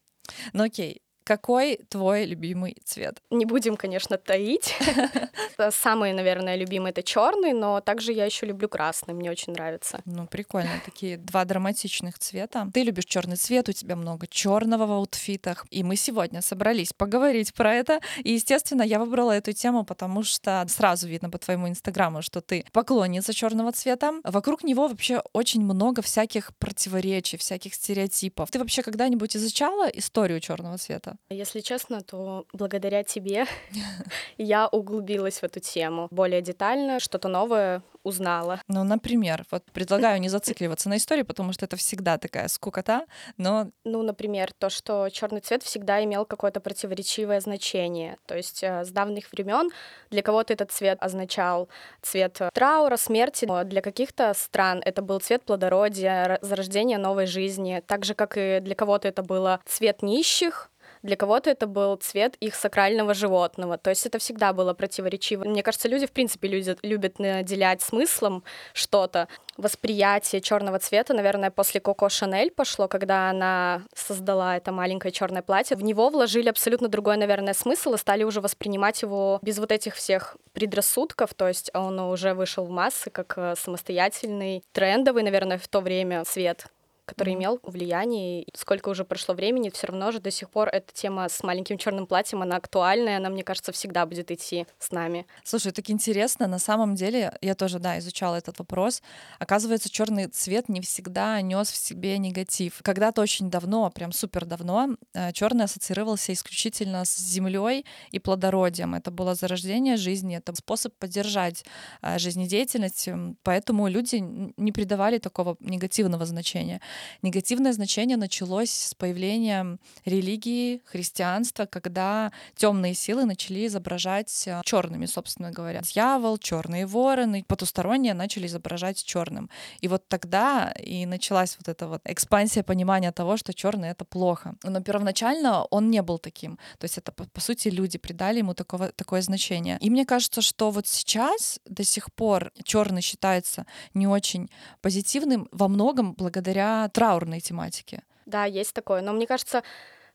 Ну 0.53 0.65
окей, 0.65 1.03
какой 1.31 1.79
твой 1.89 2.25
любимый 2.25 2.77
цвет? 2.85 3.23
Не 3.31 3.45
будем, 3.45 3.77
конечно, 3.77 4.17
таить. 4.19 4.75
Самый, 5.71 6.13
наверное, 6.13 6.57
любимый 6.57 6.91
это 6.91 7.05
черный, 7.05 7.53
но 7.53 7.81
также 7.81 8.13
я 8.13 8.25
еще 8.25 8.47
люблю 8.47 8.69
красный, 8.69 9.15
мне 9.15 9.31
очень 9.31 9.53
нравится. 9.53 10.01
Ну, 10.07 10.27
прикольно, 10.27 10.71
такие 10.85 11.19
два 11.19 11.45
драматичных 11.45 12.19
цвета. 12.19 12.69
Ты 12.75 12.83
любишь 12.83 13.05
черный 13.05 13.37
цвет, 13.37 13.69
у 13.69 13.73
тебя 13.73 13.95
много 13.95 14.27
черного 14.27 14.87
в 14.87 14.91
аутфитах. 14.91 15.67
И 15.71 15.85
мы 15.85 15.95
сегодня 15.95 16.43
собрались 16.43 16.93
поговорить 16.93 17.55
про 17.55 17.77
это. 17.77 18.01
И, 18.25 18.33
естественно, 18.33 18.83
я 18.83 18.99
выбрала 18.99 19.31
эту 19.31 19.53
тему, 19.53 19.85
потому 19.85 20.25
что 20.25 20.67
сразу 20.69 21.07
видно 21.07 21.31
по 21.31 21.39
твоему 21.39 21.69
инстаграму, 21.69 22.23
что 22.23 22.41
ты 22.41 22.65
поклонница 22.73 23.33
черного 23.33 23.71
цвета. 23.71 24.15
Вокруг 24.25 24.65
него 24.65 24.89
вообще 24.89 25.23
очень 25.33 25.63
много 25.63 26.03
всяких 26.03 26.57
противоречий, 26.57 27.37
всяких 27.37 27.75
стереотипов. 27.75 28.51
Ты 28.51 28.59
вообще 28.59 28.83
когда-нибудь 28.83 29.37
изучала 29.37 29.87
историю 29.87 30.41
черного 30.41 30.77
цвета? 30.77 31.20
Если 31.29 31.61
честно, 31.61 32.01
то 32.01 32.45
благодаря 32.53 33.05
тебе 33.05 33.47
я 34.39 34.67
углубилась 34.67 35.39
в 35.39 35.45
эту 35.45 35.61
тему 35.61 36.09
более 36.11 36.43
детально, 36.43 36.99
что-то 36.99 37.29
новое 37.29 37.83
узнала. 38.03 38.61
Ну, 38.69 38.83
например, 38.83 39.45
вот 39.51 39.65
предлагаю 39.73 40.21
не 40.21 40.29
зацикливаться 40.29 40.89
на 40.89 40.97
истории, 40.97 41.23
потому 41.23 41.53
что 41.53 41.67
это 41.67 41.77
всегда 41.77 42.19
такая 42.19 42.49
скукота, 42.49 43.07
но... 43.37 43.71
Ну, 43.85 44.03
например, 44.03 44.53
то, 44.59 44.71
что 44.71 45.09
черный 45.11 45.41
цвет 45.41 45.63
всегда 45.63 46.03
имел 46.03 46.25
какое-то 46.25 46.61
противоречивое 46.61 47.41
значение. 47.41 48.17
То 48.27 48.37
есть 48.37 48.63
э, 48.63 48.85
с 48.85 48.91
давних 48.91 49.31
времен 49.33 49.71
для 50.11 50.23
кого-то 50.23 50.53
этот 50.53 50.73
цвет 50.73 50.99
означал 51.01 51.69
цвет 52.01 52.41
траура, 52.55 52.97
смерти, 52.97 53.45
но 53.45 53.65
для 53.65 53.83
каких-то 53.83 54.33
стран 54.35 54.81
это 54.85 55.03
был 55.03 55.21
цвет 55.21 55.45
плодородия, 55.45 56.39
зарождения 56.41 56.99
новой 56.99 57.27
жизни, 57.27 57.83
так 57.87 58.05
же, 58.05 58.15
как 58.15 58.37
и 58.37 58.61
для 58.61 58.75
кого-то 58.75 59.09
это 59.09 59.23
было 59.23 59.61
цвет 59.67 60.03
нищих, 60.03 60.71
для 61.03 61.17
кого-то 61.17 61.51
это 61.51 61.67
был 61.67 61.97
цвет 61.97 62.37
их 62.41 62.55
сакрального 62.55 63.15
животного. 63.15 63.79
То 63.79 63.91
есть 63.91 64.07
это 64.07 64.19
всегда 64.19 64.53
было 64.53 64.75
противоречиво. 64.75 65.45
Мне 65.45 65.63
кажется, 65.63 65.89
люди, 65.89 66.07
в 66.07 66.13
принципе, 66.13 66.49
люди 66.49 66.77
любят 66.83 67.19
наделять 67.19 67.83
смыслом 67.83 68.45
что-то. 68.75 69.29
Восприятие 69.57 70.41
черного 70.41 70.79
цвета, 70.79 71.15
наверное, 71.15 71.51
после 71.51 71.81
Коко 71.81 72.09
Шанель 72.09 72.51
пошло, 72.51 72.89
когда 72.89 73.31
она 73.31 73.83
создала 73.95 74.57
это 74.57 74.73
маленькое 74.73 75.13
черное 75.13 75.43
платье. 75.43 75.77
В 75.77 75.83
него 75.83 76.09
вложили 76.11 76.49
абсолютно 76.49 76.89
другой, 76.89 77.17
наверное, 77.17 77.55
смысл 77.55 77.95
и 77.95 77.99
стали 77.99 78.25
уже 78.25 78.41
воспринимать 78.41 79.03
его 79.03 79.39
без 79.43 79.59
вот 79.59 79.73
этих 79.73 79.95
всех 79.95 80.37
предрассудков. 80.53 81.35
То 81.35 81.49
есть 81.49 81.71
он 81.75 81.99
уже 82.01 82.35
вышел 82.35 82.65
в 82.65 82.71
массы 82.71 83.11
как 83.11 83.35
э, 83.37 83.55
самостоятельный, 83.57 84.63
трендовый, 84.73 85.23
наверное, 85.23 85.59
в 85.59 85.69
то 85.69 85.81
время 85.81 86.25
цвет 86.25 86.67
который 87.11 87.35
имел 87.35 87.59
влияние. 87.65 88.43
И 88.43 88.47
сколько 88.55 88.89
уже 88.89 89.05
прошло 89.05 89.35
времени, 89.35 89.71
все 89.71 89.89
равно 89.89 90.13
же 90.13 90.21
до 90.21 90.31
сих 90.31 90.49
пор 90.49 90.69
эта 90.69 90.93
тема 90.93 91.29
с 91.29 91.43
маленьким 91.43 91.77
черным 91.77 92.07
платьем, 92.07 92.43
она 92.43 92.57
актуальная, 92.57 93.17
она, 93.17 93.29
мне 93.31 93.43
кажется, 93.43 93.73
всегда 93.73 94.07
будет 94.07 94.31
идти 94.31 94.67
с 94.79 94.93
нами. 94.93 95.27
Слушай, 95.43 95.73
так 95.73 95.91
интересно, 95.91 96.47
на 96.47 96.59
самом 96.59 96.95
деле, 96.95 97.37
я 97.41 97.55
тоже, 97.55 97.81
да, 97.81 97.99
изучала 97.99 98.37
этот 98.37 98.59
вопрос. 98.61 99.03
Оказывается, 99.41 99.91
черный 99.91 100.29
цвет 100.29 100.69
не 100.69 100.81
всегда 100.81 101.41
нес 101.41 101.71
в 101.71 101.77
себе 101.77 102.17
негатив. 102.19 102.81
Когда-то 102.83 103.23
очень 103.23 103.51
давно, 103.51 103.91
прям 103.91 104.13
супер 104.13 104.45
давно, 104.45 104.91
э, 105.15 105.33
черный 105.33 105.65
ассоциировался 105.65 106.33
исключительно 106.33 107.05
с 107.05 107.19
землей 107.19 107.85
и 108.13 108.21
плодородием. 108.21 108.95
Это 108.95 109.11
было 109.11 109.35
зарождение 109.35 109.97
жизни, 109.97 110.37
это 110.37 110.55
способ 110.55 110.95
поддержать 110.95 111.65
э, 112.03 112.19
жизнедеятельность, 112.19 113.09
поэтому 113.43 113.89
люди 113.89 114.17
не 114.57 114.73
придавали 114.73 115.19
такого 115.19 115.57
негативного 115.61 116.25
значения. 116.27 116.81
Негативное 117.23 117.73
значение 117.73 118.17
началось 118.17 118.71
с 118.71 118.95
появлением 118.95 119.79
религии, 120.05 120.83
христианства, 120.85 121.67
когда 121.67 122.33
темные 122.57 122.95
силы 122.95 123.25
начали 123.25 123.67
изображать 123.67 124.45
э, 124.47 124.61
черными, 124.65 125.07
собственно 125.07 125.51
говоря. 125.51 125.81
Дьявол, 125.83 126.39
черные 126.39 126.87
вороны, 126.87 127.45
потусторонние 127.47 128.15
начали 128.15 128.47
изображать 128.47 129.05
черным. 129.05 129.51
И 129.81 129.89
вот 129.89 130.09
тогда 130.09 130.73
и 130.79 131.07
началась 131.07 131.57
вот 131.59 131.69
эта 131.69 131.89
вот 131.89 132.01
экспансия 132.05 132.63
понимания 132.63 133.13
того, 133.13 133.37
что 133.37 133.55
черный 133.55 133.91
это 133.91 134.05
плохо. 134.05 134.55
Но 134.63 134.81
первоначально 134.81 135.65
он 135.65 135.91
не 135.91 136.03
был 136.03 136.19
таким. 136.19 136.59
То 136.79 136.85
есть 136.85 136.99
это, 136.99 137.13
по, 137.13 137.25
по 137.25 137.41
сути, 137.41 137.69
люди 137.69 137.99
придали 137.99 138.39
ему 138.39 138.55
такого, 138.55 138.93
такое 138.93 139.23
значение. 139.23 139.79
И 139.81 139.91
мне 139.91 140.05
кажется, 140.05 140.43
что 140.43 140.71
вот 140.71 140.87
сейчас 140.87 141.61
до 141.65 141.85
сих 141.85 142.13
пор 142.13 142.53
черный 142.65 143.03
считается 143.03 143.67
не 143.95 144.07
очень 144.07 144.51
позитивным 144.81 145.49
во 145.53 145.69
многом 145.69 146.15
благодаря 146.15 146.89
траурной 146.91 147.41
тематике. 147.41 148.03
Да, 148.27 148.45
есть 148.45 148.75
такое. 148.75 149.01
Но 149.01 149.13
мне 149.13 149.27
кажется, 149.27 149.63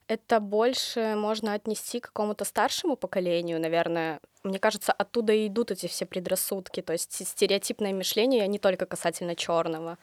это 0.08 0.40
больше 0.40 1.16
можно 1.16 1.54
отнести 1.54 2.00
к 2.00 2.08
какому-то 2.08 2.46
старшему 2.46 2.96
поколению, 2.96 3.60
наверное. 3.60 4.20
Мне 4.44 4.60
кажется, 4.60 4.92
оттуда 4.92 5.34
и 5.34 5.48
идут 5.48 5.72
эти 5.72 5.88
все 5.88 6.06
предрассудки, 6.06 6.82
то 6.82 6.94
есть 6.94 7.28
стереотипное 7.28 7.94
мышление 7.94 8.48
не 8.48 8.60
только 8.60 8.86
касательно 8.86 9.36
черного. 9.36 9.98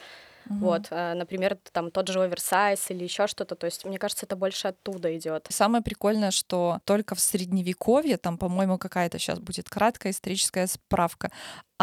Угу. 0.46 0.58
Вот, 0.58 0.86
э, 0.90 1.14
например, 1.14 1.56
там 1.72 1.90
тот 1.90 2.08
же 2.08 2.20
оверсайз 2.20 2.90
или 2.90 3.04
еще 3.04 3.26
что-то. 3.26 3.54
То 3.54 3.66
есть, 3.66 3.84
мне 3.84 3.98
кажется, 3.98 4.26
это 4.26 4.34
больше 4.34 4.68
оттуда 4.68 5.16
идет. 5.16 5.46
Самое 5.50 5.84
прикольное, 5.84 6.32
что 6.32 6.80
только 6.84 7.14
в 7.14 7.20
средневековье, 7.20 8.16
там, 8.16 8.38
по-моему, 8.38 8.78
какая-то 8.78 9.18
сейчас 9.18 9.38
будет 9.38 9.68
краткая 9.68 10.12
историческая 10.12 10.66
справка, 10.66 11.30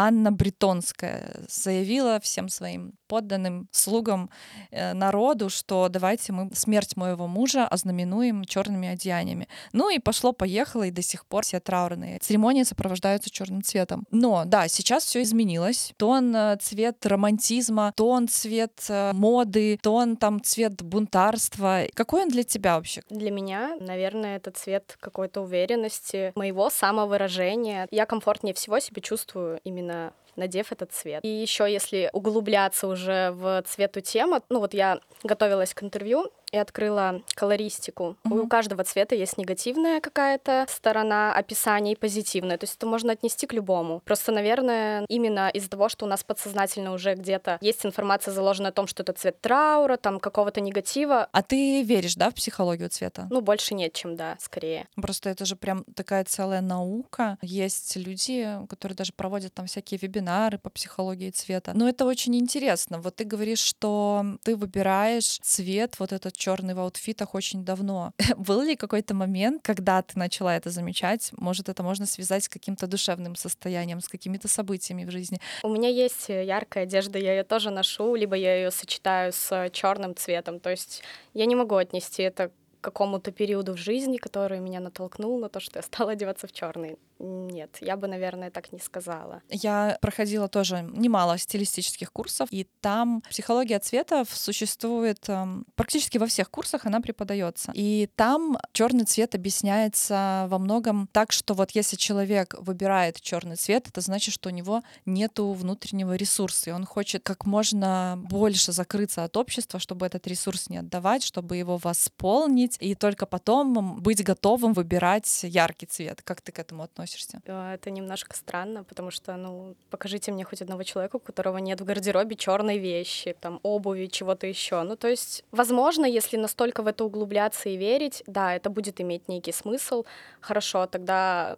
Анна 0.02 0.32
Бретонская 0.32 1.44
заявила 1.46 2.20
всем 2.20 2.48
своим 2.48 2.94
подданным 3.06 3.68
слугам 3.70 4.30
э, 4.70 4.94
народу, 4.94 5.50
что 5.50 5.90
давайте 5.90 6.32
мы 6.32 6.48
смерть 6.54 6.96
моего 6.96 7.26
мужа 7.26 7.66
ознаменуем 7.66 8.46
черными 8.46 8.88
одеяниями. 8.88 9.46
Ну 9.74 9.90
и 9.90 9.98
пошло-поехало, 9.98 10.84
и 10.84 10.90
до 10.90 11.02
сих 11.02 11.26
пор 11.26 11.44
все 11.44 11.60
траурные 11.60 12.18
церемонии 12.20 12.62
сопровождаются 12.62 13.28
черным 13.28 13.62
цветом. 13.62 14.06
Но 14.10 14.44
да, 14.46 14.68
сейчас 14.68 15.04
все 15.04 15.20
изменилось. 15.20 15.92
Тон 15.98 16.34
э, 16.34 16.56
цвет 16.62 17.04
романтизма, 17.04 17.92
тон 17.94 18.26
цвет 18.26 18.86
э, 18.88 19.12
моды, 19.12 19.78
тон 19.82 20.16
там 20.16 20.42
цвет 20.42 20.80
бунтарства. 20.82 21.82
Какой 21.92 22.22
он 22.22 22.28
для 22.30 22.44
тебя 22.44 22.76
вообще? 22.76 23.02
Для 23.10 23.30
меня, 23.30 23.76
наверное, 23.80 24.36
это 24.36 24.50
цвет 24.50 24.96
какой-то 24.98 25.42
уверенности, 25.42 26.32
моего 26.36 26.70
самовыражения. 26.70 27.86
Я 27.90 28.06
комфортнее 28.06 28.54
всего 28.54 28.78
себя 28.78 29.02
чувствую 29.02 29.60
именно 29.64 29.89
именно 29.90 30.12
надев 30.36 30.72
этот 30.72 30.92
цвет. 30.92 31.24
И 31.24 31.28
еще, 31.28 31.70
если 31.70 32.08
углубляться 32.12 32.86
уже 32.86 33.30
в 33.32 33.62
цвету 33.66 34.00
темы, 34.00 34.40
ну 34.48 34.60
вот 34.60 34.74
я 34.74 35.00
готовилась 35.22 35.74
к 35.74 35.82
интервью, 35.82 36.30
и 36.52 36.56
открыла 36.56 37.22
колористику. 37.34 38.16
Mm-hmm. 38.24 38.40
У 38.40 38.48
каждого 38.48 38.84
цвета 38.84 39.14
есть 39.14 39.38
негативная 39.38 40.00
какая-то 40.00 40.66
сторона 40.68 41.32
описания 41.32 41.92
и 41.92 41.96
позитивная. 41.96 42.58
То 42.58 42.64
есть 42.64 42.76
это 42.76 42.86
можно 42.86 43.12
отнести 43.12 43.46
к 43.46 43.52
любому. 43.52 44.00
Просто, 44.04 44.32
наверное, 44.32 45.04
именно 45.08 45.48
из-за 45.48 45.70
того, 45.70 45.88
что 45.88 46.06
у 46.06 46.08
нас 46.08 46.24
подсознательно 46.24 46.92
уже 46.92 47.14
где-то 47.14 47.58
есть 47.60 47.84
информация 47.84 48.32
заложена 48.32 48.68
о 48.68 48.72
том, 48.72 48.86
что 48.86 49.02
это 49.02 49.12
цвет 49.12 49.40
траура, 49.40 49.96
там 49.96 50.20
какого-то 50.20 50.60
негатива. 50.60 51.28
А 51.32 51.42
ты 51.42 51.82
веришь, 51.82 52.16
да, 52.16 52.30
в 52.30 52.34
психологию 52.34 52.88
цвета? 52.88 53.26
Ну, 53.30 53.40
больше 53.40 53.74
нет, 53.74 53.92
чем 53.92 54.16
да, 54.16 54.36
скорее. 54.40 54.88
Просто 54.96 55.30
это 55.30 55.44
же 55.44 55.56
прям 55.56 55.84
такая 55.94 56.24
целая 56.24 56.60
наука. 56.60 57.38
Есть 57.42 57.96
люди, 57.96 58.48
которые 58.68 58.96
даже 58.96 59.12
проводят 59.12 59.54
там 59.54 59.66
всякие 59.66 59.98
вебинары 59.98 60.58
по 60.58 60.70
психологии 60.70 61.30
цвета. 61.30 61.72
Но 61.74 61.88
это 61.88 62.04
очень 62.04 62.36
интересно. 62.36 63.00
Вот 63.00 63.16
ты 63.16 63.24
говоришь, 63.24 63.60
что 63.60 64.24
ты 64.42 64.56
выбираешь 64.56 65.38
цвет 65.42 65.98
вот 65.98 66.12
этот 66.12 66.36
черный 66.40 66.74
в 66.74 66.80
аутфитах 66.80 67.34
очень 67.34 67.64
давно. 67.64 68.12
Был 68.36 68.62
ли 68.62 68.74
какой-то 68.74 69.14
момент, 69.14 69.62
когда 69.62 70.02
ты 70.02 70.18
начала 70.18 70.56
это 70.56 70.70
замечать? 70.70 71.30
Может, 71.36 71.68
это 71.68 71.82
можно 71.82 72.06
связать 72.06 72.44
с 72.44 72.48
каким-то 72.48 72.86
душевным 72.86 73.36
состоянием, 73.36 74.00
с 74.00 74.08
какими-то 74.08 74.48
событиями 74.48 75.04
в 75.04 75.10
жизни? 75.10 75.38
У 75.62 75.68
меня 75.68 75.88
есть 75.88 76.28
яркая 76.28 76.84
одежда, 76.84 77.18
я 77.18 77.34
ее 77.34 77.44
тоже 77.44 77.70
ношу, 77.70 78.14
либо 78.16 78.34
я 78.34 78.56
ее 78.56 78.70
сочетаю 78.70 79.32
с 79.32 79.70
черным 79.72 80.16
цветом. 80.16 80.58
То 80.58 80.70
есть 80.70 81.02
я 81.34 81.44
не 81.46 81.54
могу 81.54 81.76
отнести 81.76 82.22
это 82.22 82.50
какому-то 82.80 83.30
периоду 83.32 83.74
в 83.74 83.76
жизни, 83.76 84.16
который 84.16 84.60
меня 84.60 84.80
натолкнул 84.80 85.38
на 85.38 85.48
то, 85.48 85.60
что 85.60 85.78
я 85.78 85.82
стала 85.82 86.12
одеваться 86.12 86.46
в 86.46 86.52
черный. 86.52 86.98
Нет, 87.18 87.76
я 87.82 87.98
бы, 87.98 88.08
наверное, 88.08 88.50
так 88.50 88.72
не 88.72 88.78
сказала. 88.78 89.42
Я 89.50 89.98
проходила 90.00 90.48
тоже 90.48 90.88
немало 90.90 91.36
стилистических 91.36 92.10
курсов, 92.12 92.48
и 92.50 92.66
там 92.80 93.22
психология 93.28 93.78
цветов 93.78 94.28
существует 94.34 95.28
эм, 95.28 95.66
практически 95.74 96.16
во 96.16 96.26
всех 96.26 96.50
курсах, 96.50 96.86
она 96.86 97.02
преподается. 97.02 97.72
И 97.74 98.08
там 98.16 98.56
черный 98.72 99.04
цвет 99.04 99.34
объясняется 99.34 100.46
во 100.48 100.58
многом 100.58 101.08
так, 101.12 101.32
что 101.32 101.52
вот 101.52 101.72
если 101.72 101.96
человек 101.96 102.54
выбирает 102.58 103.20
черный 103.20 103.56
цвет, 103.56 103.88
это 103.88 104.00
значит, 104.00 104.32
что 104.32 104.48
у 104.48 104.52
него 104.52 104.82
нету 105.04 105.52
внутреннего 105.52 106.14
ресурса, 106.16 106.70
и 106.70 106.72
он 106.72 106.86
хочет 106.86 107.22
как 107.22 107.44
можно 107.44 108.18
больше 108.30 108.72
закрыться 108.72 109.24
от 109.24 109.36
общества, 109.36 109.78
чтобы 109.78 110.06
этот 110.06 110.26
ресурс 110.26 110.70
не 110.70 110.78
отдавать, 110.78 111.22
чтобы 111.22 111.58
его 111.58 111.76
восполнить, 111.76 112.69
и 112.80 112.94
только 112.94 113.26
потом 113.26 114.00
быть 114.00 114.22
готовым 114.24 114.72
выбирать 114.72 115.40
яркий 115.42 115.86
цвет. 115.86 116.22
Как 116.22 116.40
ты 116.40 116.52
к 116.52 116.58
этому 116.58 116.82
относишься? 116.82 117.40
Э, 117.46 117.74
это 117.74 117.90
немножко 117.90 118.36
странно, 118.36 118.84
потому 118.84 119.10
что, 119.10 119.36
ну, 119.36 119.74
покажите 119.90 120.32
мне 120.32 120.44
хоть 120.44 120.62
одного 120.62 120.82
человека, 120.82 121.16
у 121.16 121.20
которого 121.20 121.58
нет 121.58 121.80
в 121.80 121.84
гардеробе 121.84 122.36
черной 122.36 122.78
вещи, 122.78 123.36
там, 123.40 123.60
обуви, 123.62 124.06
чего-то 124.06 124.46
еще. 124.46 124.82
Ну, 124.82 124.96
то 124.96 125.08
есть, 125.08 125.44
возможно, 125.50 126.06
если 126.06 126.36
настолько 126.36 126.82
в 126.82 126.86
это 126.86 127.04
углубляться 127.04 127.68
и 127.68 127.76
верить, 127.76 128.22
да, 128.26 128.54
это 128.54 128.70
будет 128.70 129.00
иметь 129.00 129.28
некий 129.28 129.52
смысл. 129.52 130.04
Хорошо, 130.40 130.86
тогда 130.86 131.56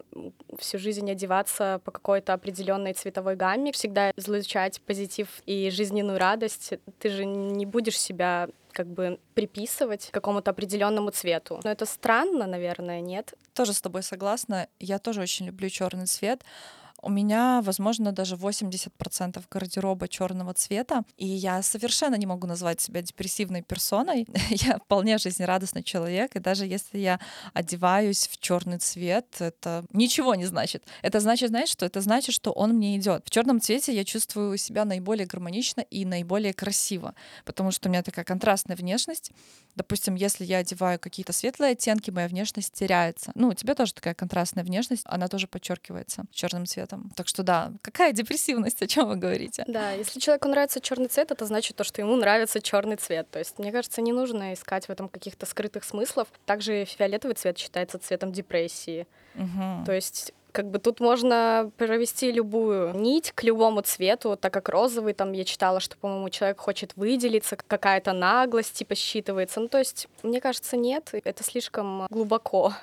всю 0.57 0.79
жизнь 0.79 1.09
одеваться 1.09 1.81
по 1.83 1.91
какой-то 1.91 2.33
определенной 2.33 2.93
цветовой 2.93 3.35
гамме, 3.35 3.71
всегда 3.71 4.11
излучать 4.15 4.81
позитив 4.81 5.27
и 5.45 5.69
жизненную 5.69 6.19
радость. 6.19 6.73
Ты 6.99 7.09
же 7.09 7.25
не 7.25 7.65
будешь 7.65 7.99
себя 7.99 8.49
как 8.73 8.87
бы 8.87 9.19
приписывать 9.33 10.09
какому-то 10.11 10.51
определенному 10.51 11.11
цвету. 11.11 11.59
Но 11.63 11.71
это 11.71 11.85
странно, 11.85 12.47
наверное, 12.47 13.01
нет? 13.01 13.33
Тоже 13.53 13.73
с 13.73 13.81
тобой 13.81 14.03
согласна. 14.03 14.67
Я 14.79 14.99
тоже 14.99 15.21
очень 15.21 15.45
люблю 15.45 15.69
черный 15.69 16.07
цвет. 16.07 16.43
У 17.03 17.09
меня, 17.09 17.61
возможно, 17.61 18.13
даже 18.13 18.35
80% 18.35 19.43
гардероба 19.51 20.07
черного 20.07 20.53
цвета, 20.53 21.03
и 21.17 21.27
я 21.27 21.61
совершенно 21.61 22.15
не 22.15 22.25
могу 22.25 22.47
назвать 22.47 22.79
себя 22.79 23.01
депрессивной 23.01 23.61
персоной. 23.61 24.25
я 24.49 24.77
вполне 24.77 25.17
жизнерадостный 25.17 25.83
человек, 25.83 26.37
и 26.37 26.39
даже 26.39 26.65
если 26.65 26.99
я 26.99 27.19
одеваюсь 27.53 28.29
в 28.29 28.37
черный 28.39 28.77
цвет, 28.77 29.25
это 29.39 29.83
ничего 29.91 30.35
не 30.35 30.45
значит. 30.45 30.85
Это 31.01 31.19
значит, 31.19 31.49
знаешь, 31.49 31.69
что 31.69 31.85
это 31.85 31.99
значит, 31.99 32.33
что 32.33 32.51
он 32.51 32.71
мне 32.71 32.95
идет. 32.95 33.23
В 33.25 33.29
черном 33.29 33.59
цвете 33.59 33.93
я 33.93 34.05
чувствую 34.05 34.57
себя 34.57 34.85
наиболее 34.85 35.27
гармонично 35.27 35.81
и 35.81 36.05
наиболее 36.05 36.53
красиво, 36.53 37.15
потому 37.43 37.71
что 37.71 37.89
у 37.89 37.91
меня 37.91 38.01
такая 38.01 38.23
контрастная 38.23 38.77
внешность. 38.77 39.31
Допустим, 39.75 40.15
если 40.15 40.45
я 40.45 40.59
одеваю 40.59 40.99
какие-то 40.99 41.33
светлые 41.33 41.71
оттенки, 41.71 42.11
моя 42.11 42.27
внешность 42.27 42.73
теряется. 42.73 43.31
Ну, 43.35 43.49
у 43.49 43.53
тебя 43.53 43.75
тоже 43.75 43.93
такая 43.93 44.13
контрастная 44.13 44.63
внешность, 44.63 45.03
она 45.05 45.27
тоже 45.27 45.47
подчеркивается 45.47 46.25
черным 46.31 46.65
цветом. 46.65 47.11
Так 47.15 47.27
что 47.27 47.43
да, 47.43 47.71
какая 47.81 48.11
депрессивность, 48.11 48.81
о 48.81 48.87
чем 48.87 49.07
вы 49.07 49.15
говорите? 49.15 49.63
Да, 49.67 49.91
если 49.91 50.19
человеку 50.19 50.47
нравится 50.47 50.79
черный 50.79 51.07
цвет, 51.07 51.31
это 51.31 51.45
значит 51.45 51.75
то, 51.75 51.83
что 51.83 52.01
ему 52.01 52.15
нравится 52.15 52.61
черный 52.61 52.97
цвет. 52.97 53.29
То 53.31 53.39
есть, 53.39 53.57
мне 53.59 53.71
кажется, 53.71 54.01
не 54.01 54.11
нужно 54.11 54.53
искать 54.53 54.85
в 54.85 54.89
этом 54.89 55.09
каких-то 55.09 55.45
скрытых 55.45 55.83
смыслов. 55.83 56.27
Также 56.45 56.85
фиолетовый 56.85 57.35
цвет 57.35 57.57
считается 57.57 57.97
цветом 57.97 58.31
депрессии. 58.31 59.07
Угу. 59.35 59.85
То 59.85 59.93
есть 59.93 60.33
как 60.53 60.69
бы 60.69 60.79
тут 60.79 60.99
можно 60.99 61.71
провести 61.77 62.31
любую 62.31 62.95
нить 62.95 63.31
к 63.33 63.43
любому 63.43 63.81
цвету, 63.81 64.37
так 64.37 64.53
как 64.53 64.69
розовый, 64.69 65.13
там 65.13 65.33
я 65.33 65.43
читала, 65.43 65.79
что, 65.79 65.97
по-моему, 65.97 66.29
человек 66.29 66.59
хочет 66.59 66.95
выделиться, 66.95 67.57
какая-то 67.57 68.13
наглость 68.13 68.73
типа 68.73 68.93
считывается. 68.93 69.59
Ну, 69.59 69.67
то 69.67 69.79
есть, 69.79 70.07
мне 70.21 70.39
кажется, 70.39 70.77
нет, 70.77 71.09
это 71.11 71.43
слишком 71.43 72.07
глубоко, 72.09 72.73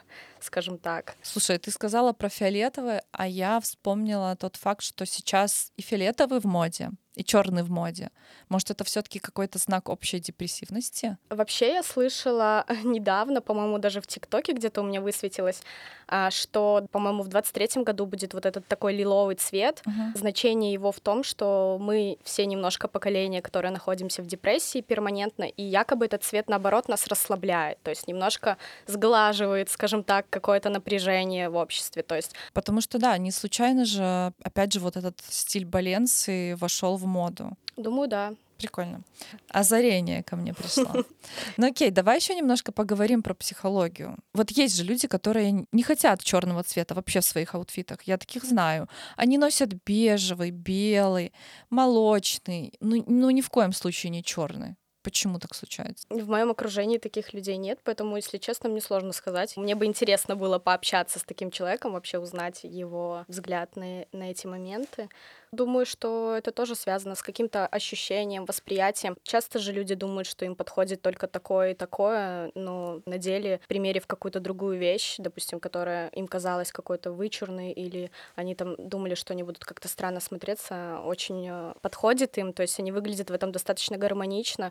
скажем 0.41 0.79
так. 0.79 1.15
Слушай, 1.23 1.59
ты 1.59 1.71
сказала 1.71 2.13
про 2.13 2.29
фиолетовый, 2.29 3.01
а 3.13 3.29
я 3.29 3.61
вспомнила 3.61 4.37
тот 4.37 4.57
факт, 4.57 4.83
что 4.83 5.07
сейчас 5.07 5.73
и 5.77 5.83
фиолетовый 5.83 6.41
в 6.41 6.45
моде, 6.45 6.91
и 7.15 7.25
черный 7.25 7.63
в 7.63 7.71
моде. 7.71 8.11
Может, 8.49 8.71
это 8.71 8.85
все-таки 8.85 9.19
какой-то 9.19 9.59
знак 9.59 9.89
общей 9.89 10.21
депрессивности? 10.21 11.17
Вообще 11.29 11.75
я 11.75 11.83
слышала 11.83 12.65
недавно, 12.85 13.41
по-моему, 13.41 13.79
даже 13.79 14.01
в 14.01 14.07
ТикТоке 14.07 14.53
где-то 14.53 14.81
у 14.81 14.85
меня 14.85 15.01
высветилось, 15.01 15.63
а, 16.07 16.31
что, 16.31 16.87
по-моему, 16.91 17.23
в 17.23 17.29
23-м 17.29 17.85
году 17.85 18.07
будет 18.07 18.35
вот 18.35 18.47
этот 18.47 18.67
такой 18.67 18.95
лиловый 18.95 19.37
цвет. 19.37 19.83
Uh-huh. 19.87 20.19
Значение 20.19 20.73
его 20.73 20.93
в 20.93 21.01
том, 21.01 21.23
что 21.23 21.79
мы 21.81 22.19
все 22.25 22.47
немножко 22.47 22.89
поколение, 22.89 23.43
которое 23.43 23.71
находимся 23.71 24.23
в 24.23 24.27
депрессии 24.27 24.81
перманентно, 24.81 25.45
и 25.45 25.63
якобы 25.63 26.07
этот 26.07 26.25
цвет, 26.25 26.49
наоборот, 26.49 26.89
нас 26.89 27.07
расслабляет, 27.07 27.81
то 27.83 27.91
есть 27.91 28.09
немножко 28.09 28.57
сглаживает, 28.87 29.71
скажем 29.71 30.03
так, 30.03 30.27
какое-то 30.31 30.69
напряжение 30.69 31.49
в 31.49 31.57
обществе. 31.57 32.03
То 32.03 32.17
есть... 32.17 32.35
Потому 32.53 32.81
что, 32.81 32.99
да, 32.99 33.17
не 33.19 33.31
случайно 33.31 33.85
же, 33.85 34.33
опять 34.43 34.73
же, 34.73 34.81
вот 34.81 34.97
этот 34.97 35.21
стиль 35.29 35.65
Баленции 35.65 36.55
вошел 36.55 36.97
в 37.01 37.07
моду. 37.07 37.57
Думаю, 37.77 38.09
да. 38.09 38.35
Прикольно. 38.59 39.03
Озарение 39.49 40.23
ко 40.23 40.37
мне 40.37 40.53
пришло. 40.53 41.05
Ну 41.57 41.67
окей, 41.67 41.91
давай 41.91 42.17
еще 42.17 42.35
немножко 42.35 42.73
поговорим 42.73 43.23
про 43.23 43.35
психологию. 43.35 44.19
Вот 44.35 44.51
есть 44.51 44.77
же 44.77 44.85
люди, 44.85 45.09
которые 45.09 45.67
не 45.73 45.83
хотят 45.83 46.23
черного 46.23 46.63
цвета 46.63 46.95
вообще 46.95 47.21
в 47.21 47.25
своих 47.25 47.55
аутфитах. 47.55 48.03
Я 48.03 48.19
таких 48.19 48.45
знаю. 48.45 48.89
Они 49.17 49.39
носят 49.39 49.71
бежевый, 49.87 50.51
белый, 50.51 51.33
молочный, 51.71 52.75
ну, 52.81 53.03
ну 53.07 53.31
ни 53.31 53.41
в 53.41 53.49
коем 53.49 53.73
случае 53.73 54.11
не 54.11 54.23
черный. 54.23 54.77
Почему 55.03 55.39
так 55.39 55.55
случается? 55.55 56.07
В 56.11 56.29
моем 56.29 56.51
окружении 56.51 56.99
таких 56.99 57.33
людей 57.33 57.57
нет, 57.57 57.79
поэтому, 57.85 58.17
если 58.17 58.37
честно, 58.37 58.69
мне 58.69 58.83
сложно 58.83 59.13
сказать. 59.13 59.57
Мне 59.57 59.75
бы 59.75 59.87
интересно 59.87 60.37
было 60.37 60.59
пообщаться 60.59 61.19
с 61.19 61.23
таким 61.23 61.51
человеком, 61.51 61.93
вообще 61.93 62.19
узнать 62.19 62.61
его 62.65 63.25
взгляд 63.27 63.77
на, 63.77 64.05
на 64.13 64.31
эти 64.31 64.47
моменты. 64.47 65.09
Думаю, 65.53 65.85
что 65.85 66.37
это 66.37 66.53
тоже 66.53 66.77
связано 66.77 67.17
с 67.17 67.23
каким-то 67.23 67.67
ощущением, 67.67 68.45
восприятием. 68.45 69.17
Часто 69.25 69.59
же 69.59 69.73
люди 69.73 69.97
думают, 69.97 70.29
что 70.29 70.45
им 70.45 70.55
подходит 70.55 71.03
только 71.03 71.27
такое 71.27 71.73
и 71.73 71.75
такое, 71.75 72.53
но 72.55 73.03
на 73.05 73.19
деле, 73.19 73.61
примерив 73.67 74.07
какую-то 74.07 74.39
другую 74.39 74.79
вещь, 74.79 75.17
допустим, 75.19 75.59
которая 75.59 76.09
им 76.11 76.29
казалась 76.29 76.71
какой-то 76.71 77.11
вычурной, 77.11 77.73
или 77.73 78.13
они 78.37 78.55
там 78.55 78.77
думали, 78.79 79.17
что 79.17 79.33
они 79.33 79.43
будут 79.43 79.65
как-то 79.65 79.89
странно 79.89 80.21
смотреться, 80.21 81.01
очень 81.05 81.49
э, 81.49 81.73
подходит 81.81 82.39
им, 82.39 82.53
то 82.53 82.63
есть 82.63 82.79
они 82.79 82.93
выглядят 82.93 83.31
в 83.31 83.33
этом 83.33 83.51
достаточно 83.51 83.97
гармонично. 83.97 84.71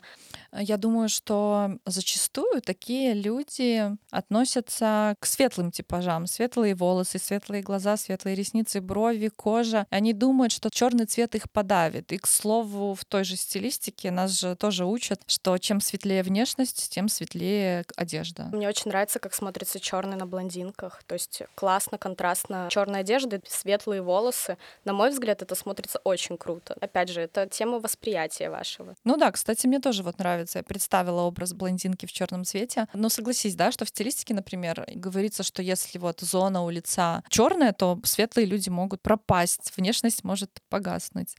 Я 0.54 0.78
думаю, 0.78 1.10
что 1.10 1.72
зачастую 1.86 2.62
такие 2.62 3.14
люди 3.14 3.84
относятся 4.12 5.16
к 5.20 5.26
светлым 5.26 5.72
типажам. 5.72 6.26
Светлые 6.26 6.74
волосы, 6.74 7.20
светлые 7.20 7.64
глаза, 7.64 7.98
светлые 7.98 8.38
ресницы, 8.38 8.80
брови, 8.80 9.28
кожа. 9.28 9.86
Они 9.90 10.14
думают, 10.14 10.54
что 10.70 10.78
черный 10.78 11.06
цвет 11.06 11.36
их 11.36 11.50
подавит. 11.50 12.12
И, 12.12 12.18
к 12.18 12.28
слову, 12.28 12.94
в 12.94 13.06
той 13.06 13.24
же 13.24 13.36
стилистике 13.36 14.12
нас 14.12 14.40
же 14.40 14.56
тоже 14.56 14.86
учат, 14.86 15.22
что 15.28 15.58
чем 15.58 15.82
светлее 15.82 16.24
внешность, 16.24 16.90
тем 16.90 17.10
светлее 17.10 17.86
одежда. 17.96 18.50
Мне 18.52 18.68
очень 18.68 18.90
нравится, 18.90 19.20
как 19.20 19.34
смотрится 19.34 19.80
черный 19.80 20.16
на 20.16 20.26
блондинках. 20.26 21.04
То 21.06 21.14
есть 21.14 21.42
классно, 21.56 21.98
контрастно. 21.98 22.68
Черная 22.70 23.02
одежда, 23.02 23.42
светлые 23.48 24.02
волосы. 24.02 24.58
На 24.86 24.94
мой 24.94 25.10
взгляд, 25.10 25.42
это 25.42 25.56
смотрится 25.56 26.00
очень 26.04 26.38
круто. 26.38 26.76
Опять 26.80 27.10
же, 27.10 27.22
это 27.22 27.48
тема 27.48 27.80
восприятия 27.80 28.50
вашего. 28.50 28.96
Ну 29.04 29.18
да, 29.18 29.32
кстати, 29.32 29.66
мне 29.68 29.80
тоже 29.80 30.04
вот 30.04 30.20
нравится. 30.20 30.60
Я 30.60 30.64
представила 30.64 31.22
образ 31.22 31.54
блондинки 31.54 32.06
в 32.06 32.12
черном 32.12 32.46
цвете. 32.46 32.88
Но 32.94 33.10
согласись, 33.10 33.56
да, 33.56 33.72
что 33.72 33.86
в 33.86 33.90
стилистике, 33.90 34.34
например, 34.34 34.86
говорится, 34.94 35.44
что 35.44 35.62
если 35.62 35.98
вот 35.98 36.22
зона 36.22 36.64
у 36.64 36.70
лица 36.70 37.24
черная, 37.30 37.74
то 37.74 38.00
светлые 38.04 38.46
люди 38.46 38.70
могут 38.70 39.02
пропасть, 39.02 39.74
внешность 39.76 40.24
может 40.24 40.59
погаснуть. 40.70 41.36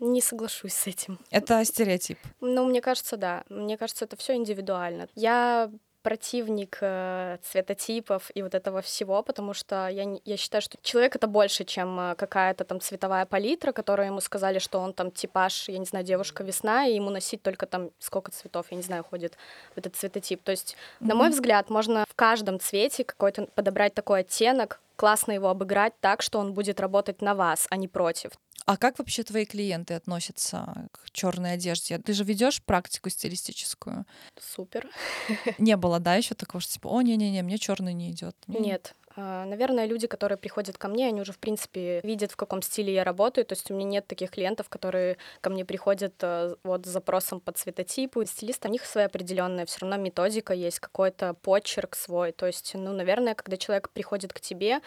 Не 0.00 0.20
соглашусь 0.20 0.72
с 0.74 0.86
этим. 0.86 1.18
Это 1.30 1.64
стереотип. 1.64 2.18
Ну, 2.40 2.64
мне 2.64 2.80
кажется, 2.80 3.16
да. 3.16 3.44
Мне 3.48 3.76
кажется, 3.76 4.06
это 4.06 4.16
все 4.16 4.34
индивидуально. 4.34 5.08
Я 5.14 5.70
противник 6.02 6.78
э, 6.80 7.38
цветотипов 7.42 8.30
и 8.34 8.42
вот 8.42 8.54
этого 8.54 8.82
всего, 8.82 9.22
потому 9.22 9.54
что 9.54 9.88
я, 9.88 10.18
я 10.24 10.36
считаю, 10.36 10.60
что 10.62 10.76
человек 10.82 11.16
это 11.16 11.26
больше, 11.26 11.64
чем 11.64 11.98
э, 11.98 12.14
какая-то 12.16 12.64
там 12.64 12.80
цветовая 12.80 13.24
палитра, 13.24 13.72
которая 13.72 14.08
ему 14.08 14.20
сказали, 14.20 14.58
что 14.58 14.80
он 14.80 14.92
там 14.92 15.10
типаж, 15.10 15.68
я 15.68 15.78
не 15.78 15.84
знаю, 15.84 16.04
девушка 16.04 16.42
весна, 16.42 16.86
и 16.86 16.94
ему 16.94 17.10
носить 17.10 17.42
только 17.42 17.66
там 17.66 17.90
сколько 17.98 18.32
цветов, 18.32 18.66
я 18.70 18.76
не 18.76 18.82
знаю, 18.82 19.04
ходит 19.04 19.36
в 19.74 19.78
этот 19.78 19.94
цветотип. 19.94 20.42
То 20.42 20.50
есть, 20.50 20.74
mm-hmm. 20.74 21.06
на 21.06 21.14
мой 21.14 21.30
взгляд, 21.30 21.70
можно 21.70 22.04
в 22.08 22.14
каждом 22.14 22.58
цвете 22.58 23.04
какой-то 23.04 23.46
подобрать 23.54 23.94
такой 23.94 24.20
оттенок, 24.20 24.80
классно 25.02 25.32
его 25.32 25.48
обыграть 25.48 25.94
так, 26.00 26.22
что 26.22 26.38
он 26.38 26.54
будет 26.54 26.78
работать 26.78 27.22
на 27.22 27.34
вас, 27.34 27.66
а 27.70 27.76
не 27.76 27.88
против. 27.88 28.30
А 28.66 28.76
как 28.76 29.00
вообще 29.00 29.24
твои 29.24 29.44
клиенты 29.44 29.94
относятся 29.94 30.86
к 30.92 31.10
черной 31.10 31.54
одежде? 31.54 31.98
Ты 31.98 32.12
же 32.12 32.22
ведешь 32.22 32.62
практику 32.62 33.10
стилистическую. 33.10 34.06
Супер. 34.40 34.88
Не 35.58 35.76
было, 35.76 35.98
да, 35.98 36.14
еще 36.14 36.36
такого, 36.36 36.60
что 36.60 36.74
типа, 36.74 36.86
о, 36.86 37.02
не-не-не, 37.02 37.42
мне 37.42 37.58
черный 37.58 37.94
не 37.94 38.12
идет. 38.12 38.36
Нет, 38.46 38.94
Наверное, 39.16 39.84
люди, 39.84 40.06
которые 40.06 40.38
приходят 40.38 40.78
ко 40.78 40.88
мне, 40.88 41.08
они 41.08 41.20
уже, 41.20 41.32
в 41.32 41.38
принципе, 41.38 42.00
видят, 42.02 42.32
в 42.32 42.36
каком 42.36 42.62
стиле 42.62 42.94
я 42.94 43.04
работаю. 43.04 43.44
То 43.44 43.52
есть 43.52 43.70
у 43.70 43.74
меня 43.74 43.84
нет 43.84 44.06
таких 44.06 44.30
клиентов, 44.30 44.68
которые 44.68 45.18
ко 45.40 45.50
мне 45.50 45.64
приходят 45.64 46.14
э, 46.22 46.56
вот 46.62 46.86
с 46.86 46.88
запросом 46.88 47.40
по 47.40 47.52
цветотипу. 47.52 48.24
Стилист, 48.24 48.64
у 48.64 48.68
них 48.68 48.86
своя 48.86 49.08
определенная 49.08 49.66
все 49.66 49.80
равно 49.80 49.96
методика 49.96 50.54
есть, 50.54 50.80
какой-то 50.80 51.34
почерк 51.34 51.94
свой. 51.94 52.32
То 52.32 52.46
есть, 52.46 52.72
ну, 52.74 52.92
наверное, 52.92 53.34
когда 53.34 53.56
человек 53.58 53.90
приходит 53.90 54.32
к 54.32 54.40
тебе, 54.40 54.80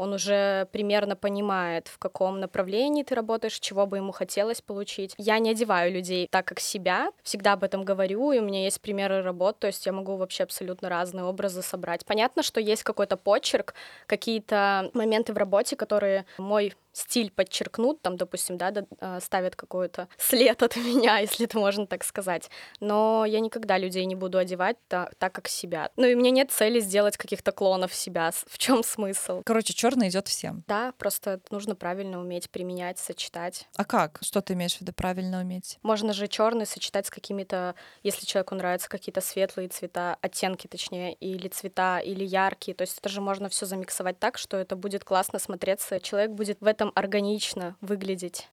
он 0.00 0.14
уже 0.14 0.66
примерно 0.72 1.14
понимает, 1.14 1.88
в 1.88 1.98
каком 1.98 2.40
направлении 2.40 3.02
ты 3.02 3.14
работаешь, 3.14 3.60
чего 3.60 3.86
бы 3.86 3.98
ему 3.98 4.12
хотелось 4.12 4.62
получить. 4.62 5.14
Я 5.18 5.38
не 5.38 5.50
одеваю 5.50 5.92
людей 5.92 6.26
так, 6.30 6.46
как 6.46 6.58
себя, 6.58 7.10
всегда 7.22 7.52
об 7.52 7.64
этом 7.64 7.84
говорю, 7.84 8.32
и 8.32 8.38
у 8.38 8.42
меня 8.42 8.64
есть 8.64 8.80
примеры 8.80 9.20
работ, 9.20 9.58
то 9.58 9.66
есть 9.66 9.84
я 9.84 9.92
могу 9.92 10.16
вообще 10.16 10.44
абсолютно 10.44 10.88
разные 10.88 11.24
образы 11.24 11.60
собрать. 11.60 12.06
Понятно, 12.06 12.42
что 12.42 12.60
есть 12.60 12.82
какой-то 12.82 13.18
почерк, 13.18 13.74
какие-то 14.06 14.90
моменты 14.94 15.34
в 15.34 15.36
работе, 15.36 15.76
которые 15.76 16.24
мой 16.38 16.72
стиль 16.92 17.30
подчеркнут, 17.30 18.02
там, 18.02 18.16
допустим, 18.16 18.58
да, 18.58 18.72
а, 19.00 19.20
ставят 19.20 19.56
какой-то 19.56 20.08
след 20.18 20.62
от 20.62 20.76
меня, 20.76 21.18
если 21.18 21.46
это 21.46 21.58
можно 21.58 21.86
так 21.86 22.04
сказать. 22.04 22.50
Но 22.80 23.24
я 23.26 23.40
никогда 23.40 23.78
людей 23.78 24.04
не 24.04 24.14
буду 24.14 24.38
одевать 24.38 24.76
так, 24.88 25.14
так 25.16 25.32
как 25.32 25.48
себя. 25.48 25.90
Ну 25.96 26.06
и 26.06 26.14
у 26.14 26.18
меня 26.18 26.30
нет 26.30 26.50
цели 26.50 26.80
сделать 26.80 27.16
каких-то 27.16 27.52
клонов 27.52 27.94
себя. 27.94 28.30
В 28.46 28.58
чем 28.58 28.82
смысл? 28.82 29.42
Короче, 29.44 29.72
черный 29.72 30.08
идет 30.08 30.28
всем. 30.28 30.64
Да, 30.66 30.92
просто 30.98 31.40
нужно 31.50 31.74
правильно 31.74 32.20
уметь 32.20 32.50
применять, 32.50 32.98
сочетать. 32.98 33.68
А 33.76 33.84
как? 33.84 34.18
Что 34.22 34.40
ты 34.40 34.54
имеешь 34.54 34.76
в 34.76 34.80
виду 34.80 34.92
правильно 34.92 35.40
уметь? 35.40 35.78
Можно 35.82 36.12
же 36.12 36.28
черный 36.28 36.66
сочетать 36.66 37.06
с 37.06 37.10
какими-то, 37.10 37.74
если 38.02 38.26
человеку 38.26 38.54
нравятся 38.54 38.88
какие-то 38.88 39.20
светлые 39.20 39.68
цвета, 39.68 40.16
оттенки 40.20 40.66
точнее, 40.66 41.14
или 41.14 41.48
цвета, 41.48 41.98
или 42.00 42.24
яркие. 42.24 42.74
То 42.74 42.82
есть 42.82 42.98
это 42.98 43.08
же 43.08 43.20
можно 43.20 43.48
все 43.48 43.66
замиксовать 43.66 44.18
так, 44.18 44.38
что 44.38 44.56
это 44.56 44.76
будет 44.76 45.04
классно 45.04 45.38
смотреться. 45.38 46.00
Человек 46.00 46.30
будет 46.32 46.60
в 46.60 46.66
этом 46.66 46.89
органично 46.94 47.76
выглядеть. 47.80 48.48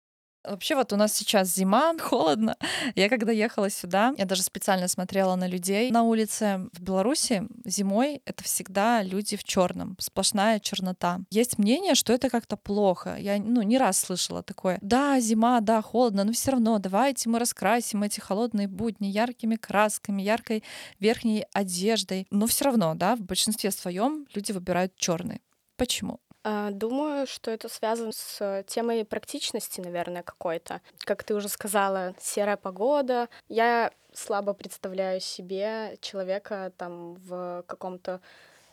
Вообще 0.46 0.76
вот 0.76 0.92
у 0.92 0.98
нас 0.98 1.14
сейчас 1.14 1.54
зима, 1.56 1.94
холодно. 2.02 2.58
Я 2.96 3.08
когда 3.08 3.32
ехала 3.32 3.70
сюда, 3.70 4.14
я 4.18 4.26
даже 4.26 4.44
специально 4.44 4.88
смотрела 4.88 5.36
на 5.36 5.48
людей 5.48 5.90
на 5.90 6.04
улице. 6.04 6.68
В 6.74 6.82
Беларуси 6.82 7.44
зимой 7.64 8.22
это 8.26 8.44
всегда 8.44 9.04
люди 9.04 9.38
в 9.38 9.44
черном, 9.46 9.96
сплошная 10.00 10.60
чернота. 10.60 11.22
Есть 11.30 11.58
мнение, 11.58 11.96
что 11.96 12.12
это 12.12 12.30
как-то 12.30 12.58
плохо. 12.58 13.16
Я 13.18 13.38
ну, 13.38 13.62
не 13.62 13.78
раз 13.78 14.00
слышала 14.00 14.44
такое. 14.44 14.80
Да, 14.82 15.20
зима, 15.22 15.62
да, 15.62 15.82
холодно, 15.82 16.26
но 16.26 16.34
все 16.34 16.52
равно 16.52 16.78
давайте 16.78 17.30
мы 17.30 17.40
раскрасим 17.40 18.04
эти 18.04 18.20
холодные 18.20 18.68
будни 18.68 19.08
яркими 19.08 19.56
красками, 19.56 20.22
яркой 20.22 20.64
верхней 21.00 21.46
одеждой. 21.54 22.28
Но 22.32 22.48
все 22.48 22.66
равно, 22.66 22.96
да, 22.96 23.16
в 23.16 23.22
большинстве 23.22 23.72
своем 23.72 24.28
люди 24.34 24.52
выбирают 24.52 24.94
черный. 24.98 25.42
Почему? 25.78 26.20
А, 26.44 26.72
думаю, 26.72 27.26
что 27.26 27.52
это 27.52 27.70
связано 27.70 28.12
с 28.12 28.64
темой 28.68 29.06
практичности, 29.06 29.80
наверное, 29.80 30.24
какой-то. 30.24 30.82
Как 31.00 31.24
ты 31.24 31.34
уже 31.36 31.48
сказала, 31.48 32.14
серая 32.20 32.58
погода. 32.58 33.30
Я 33.48 33.92
слабо 34.14 34.54
представляю 34.54 35.22
себе 35.22 35.98
человека 36.02 36.74
там 36.78 37.16
в 37.16 37.64
каком-то 37.66 38.20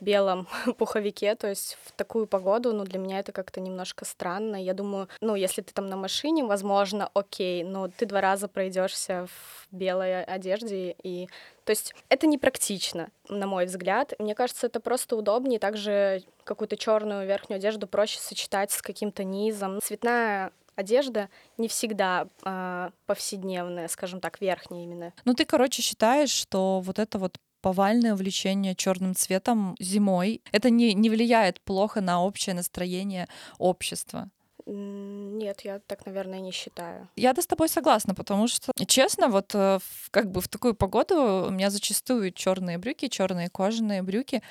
белом 0.00 0.46
пуховике, 0.78 1.34
то 1.34 1.48
есть 1.48 1.78
в 1.84 1.92
такую 1.92 2.26
погоду, 2.26 2.72
ну, 2.72 2.84
для 2.84 2.98
меня 2.98 3.18
это 3.18 3.32
как-то 3.32 3.60
немножко 3.60 4.04
странно. 4.04 4.62
Я 4.62 4.74
думаю, 4.74 5.08
ну, 5.20 5.34
если 5.34 5.62
ты 5.62 5.72
там 5.72 5.88
на 5.88 5.96
машине, 5.96 6.44
возможно, 6.44 7.10
окей, 7.14 7.62
но 7.64 7.88
ты 7.88 8.06
два 8.06 8.20
раза 8.20 8.48
пройдешься 8.48 9.26
в 9.26 9.68
белой 9.74 10.24
одежде, 10.24 10.96
и 11.02 11.28
то 11.64 11.70
есть 11.70 11.94
это 12.08 12.26
непрактично, 12.26 13.10
на 13.28 13.46
мой 13.46 13.66
взгляд. 13.66 14.14
Мне 14.18 14.34
кажется, 14.34 14.66
это 14.66 14.80
просто 14.80 15.14
удобнее. 15.14 15.60
Также 15.60 16.24
какую-то 16.42 16.76
черную 16.76 17.28
верхнюю 17.28 17.58
одежду 17.58 17.86
проще 17.86 18.18
сочетать 18.18 18.72
с 18.72 18.82
каким-то 18.82 19.22
низом. 19.22 19.78
Цветная 19.80 20.52
одежда 20.74 21.28
не 21.58 21.68
всегда 21.68 22.26
э, 22.44 22.90
повседневная, 23.06 23.86
скажем 23.88 24.20
так, 24.20 24.40
верхняя 24.40 24.82
именно. 24.82 25.12
Ну, 25.24 25.34
ты, 25.34 25.44
короче, 25.44 25.82
считаешь, 25.82 26.30
что 26.30 26.80
вот 26.80 26.98
это 26.98 27.18
вот 27.18 27.38
повальное 27.61 28.14
увлечение 28.14 28.75
черным 28.75 29.14
цветом 29.14 29.77
зимой, 29.79 30.40
это 30.53 30.70
не, 30.70 30.94
не 30.94 31.11
влияет 31.11 31.61
плохо 31.61 32.01
на 32.01 32.23
общее 32.23 32.55
настроение 32.55 33.29
общества. 33.59 34.31
Нет, 34.66 35.62
я 35.62 35.81
так, 35.81 36.07
наверное, 36.07 36.40
не 36.40 36.53
считаю. 36.53 37.09
Я 37.16 37.33
да 37.33 37.42
с 37.42 37.46
тобой 37.46 37.68
согласна, 37.68 38.14
потому 38.14 38.46
что, 38.46 38.73
честно, 38.87 39.29
вот 39.29 39.53
э, 39.55 39.79
как 40.11 40.31
бы 40.31 40.40
в 40.40 40.49
такую 40.49 40.75
погоду 40.75 41.46
у 41.49 41.51
меня 41.51 41.70
зачастую 41.70 42.31
черные 42.31 42.79
брюки, 42.79 43.09
черные 43.09 43.49
кожаные 43.49 44.03
брюки, 44.03 44.42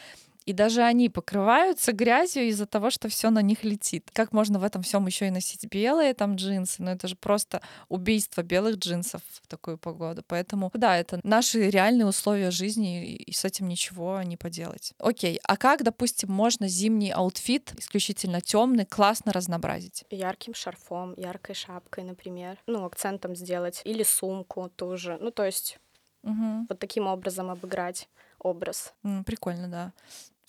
и 0.49 0.53
даже 0.53 0.81
они 0.81 1.09
покрываются 1.09 1.91
грязью 1.91 2.47
из-за 2.47 2.65
того, 2.65 2.89
что 2.89 3.07
все 3.07 3.29
на 3.29 3.43
них 3.43 3.63
летит. 3.63 4.09
Как 4.11 4.33
можно 4.33 4.57
в 4.57 4.63
этом 4.63 4.81
всем 4.81 5.05
еще 5.05 5.27
и 5.27 5.29
носить 5.29 5.67
белые 5.67 6.15
там 6.15 6.37
джинсы? 6.37 6.81
Ну 6.81 6.89
это 6.89 7.07
же 7.07 7.15
просто 7.15 7.61
убийство 7.87 8.41
белых 8.41 8.77
джинсов 8.77 9.21
в 9.43 9.47
такую 9.47 9.77
погоду. 9.77 10.23
Поэтому 10.25 10.71
да, 10.73 10.97
это 10.97 11.19
наши 11.21 11.69
реальные 11.69 12.07
условия 12.07 12.49
жизни, 12.49 13.13
и 13.13 13.31
с 13.31 13.45
этим 13.45 13.67
ничего 13.67 14.23
не 14.23 14.37
поделать. 14.37 14.95
Окей, 14.97 15.39
а 15.43 15.55
как, 15.55 15.83
допустим, 15.83 16.31
можно 16.31 16.67
зимний 16.67 17.11
outfit 17.11 17.75
исключительно 17.77 18.41
темный 18.41 18.87
классно 18.87 19.31
разнообразить? 19.31 20.03
Ярким 20.09 20.55
шарфом, 20.55 21.13
яркой 21.15 21.53
шапкой, 21.53 22.05
например. 22.05 22.57
Ну, 22.65 22.85
акцентом 22.85 23.35
сделать. 23.35 23.83
Или 23.85 24.01
сумку 24.01 24.71
тоже. 24.75 25.19
Ну, 25.21 25.29
то 25.29 25.45
есть 25.45 25.77
угу. 26.23 26.65
вот 26.67 26.79
таким 26.79 27.05
образом 27.05 27.51
обыграть 27.51 28.09
образ. 28.39 28.95
Прикольно, 29.27 29.67
да 29.67 29.93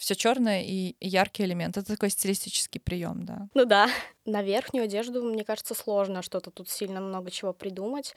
все 0.01 0.15
черное 0.15 0.63
и 0.63 0.97
яркий 0.99 1.45
элемент. 1.45 1.77
Это 1.77 1.87
такой 1.87 2.09
стилистический 2.09 2.81
прием, 2.81 3.27
да. 3.27 3.49
Ну 3.53 3.67
да. 3.67 3.87
На 4.25 4.43
верхнюю 4.43 4.85
одежду, 4.85 5.23
мне 5.23 5.45
кажется, 5.45 5.75
сложно 5.75 6.23
что-то 6.23 6.51
тут 6.51 6.71
сильно 6.71 7.03
много 7.03 7.31
чего 7.31 7.53
придумать. 7.53 8.15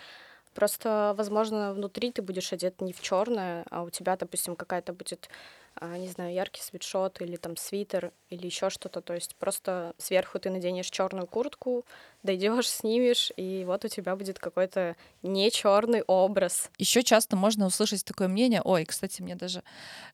Просто, 0.54 1.14
возможно, 1.18 1.74
внутри 1.74 2.14
ты 2.14 2.22
будешь 2.22 2.54
одет 2.54 2.80
не 2.80 2.94
в 2.94 3.02
черное, 3.02 3.66
а 3.70 3.84
у 3.84 3.90
тебя, 3.90 4.16
допустим, 4.16 4.56
какая-то 4.56 4.94
будет 4.94 5.28
не 5.82 6.08
знаю, 6.08 6.34
яркий 6.34 6.62
свитшот 6.62 7.22
или 7.22 7.36
там 7.36 7.58
свитер 7.58 8.12
или 8.30 8.46
еще 8.46 8.70
что-то. 8.70 9.02
То 9.02 9.14
есть 9.14 9.36
просто 9.36 9.94
сверху 9.98 10.40
ты 10.40 10.50
наденешь 10.50 10.90
черную 10.90 11.28
куртку, 11.28 11.86
дойдешь, 12.22 12.70
снимешь, 12.70 13.32
и 13.38 13.64
вот 13.66 13.84
у 13.84 13.88
тебя 13.88 14.16
будет 14.16 14.40
какой-то 14.40 14.96
не 15.22 15.52
черный 15.52 16.04
образ. 16.04 16.70
Еще 16.78 17.04
часто 17.04 17.36
можно 17.36 17.66
услышать 17.66 18.06
такое 18.06 18.28
мнение. 18.28 18.62
Ой, 18.64 18.86
кстати, 18.86 19.22
мне 19.22 19.36
даже 19.36 19.64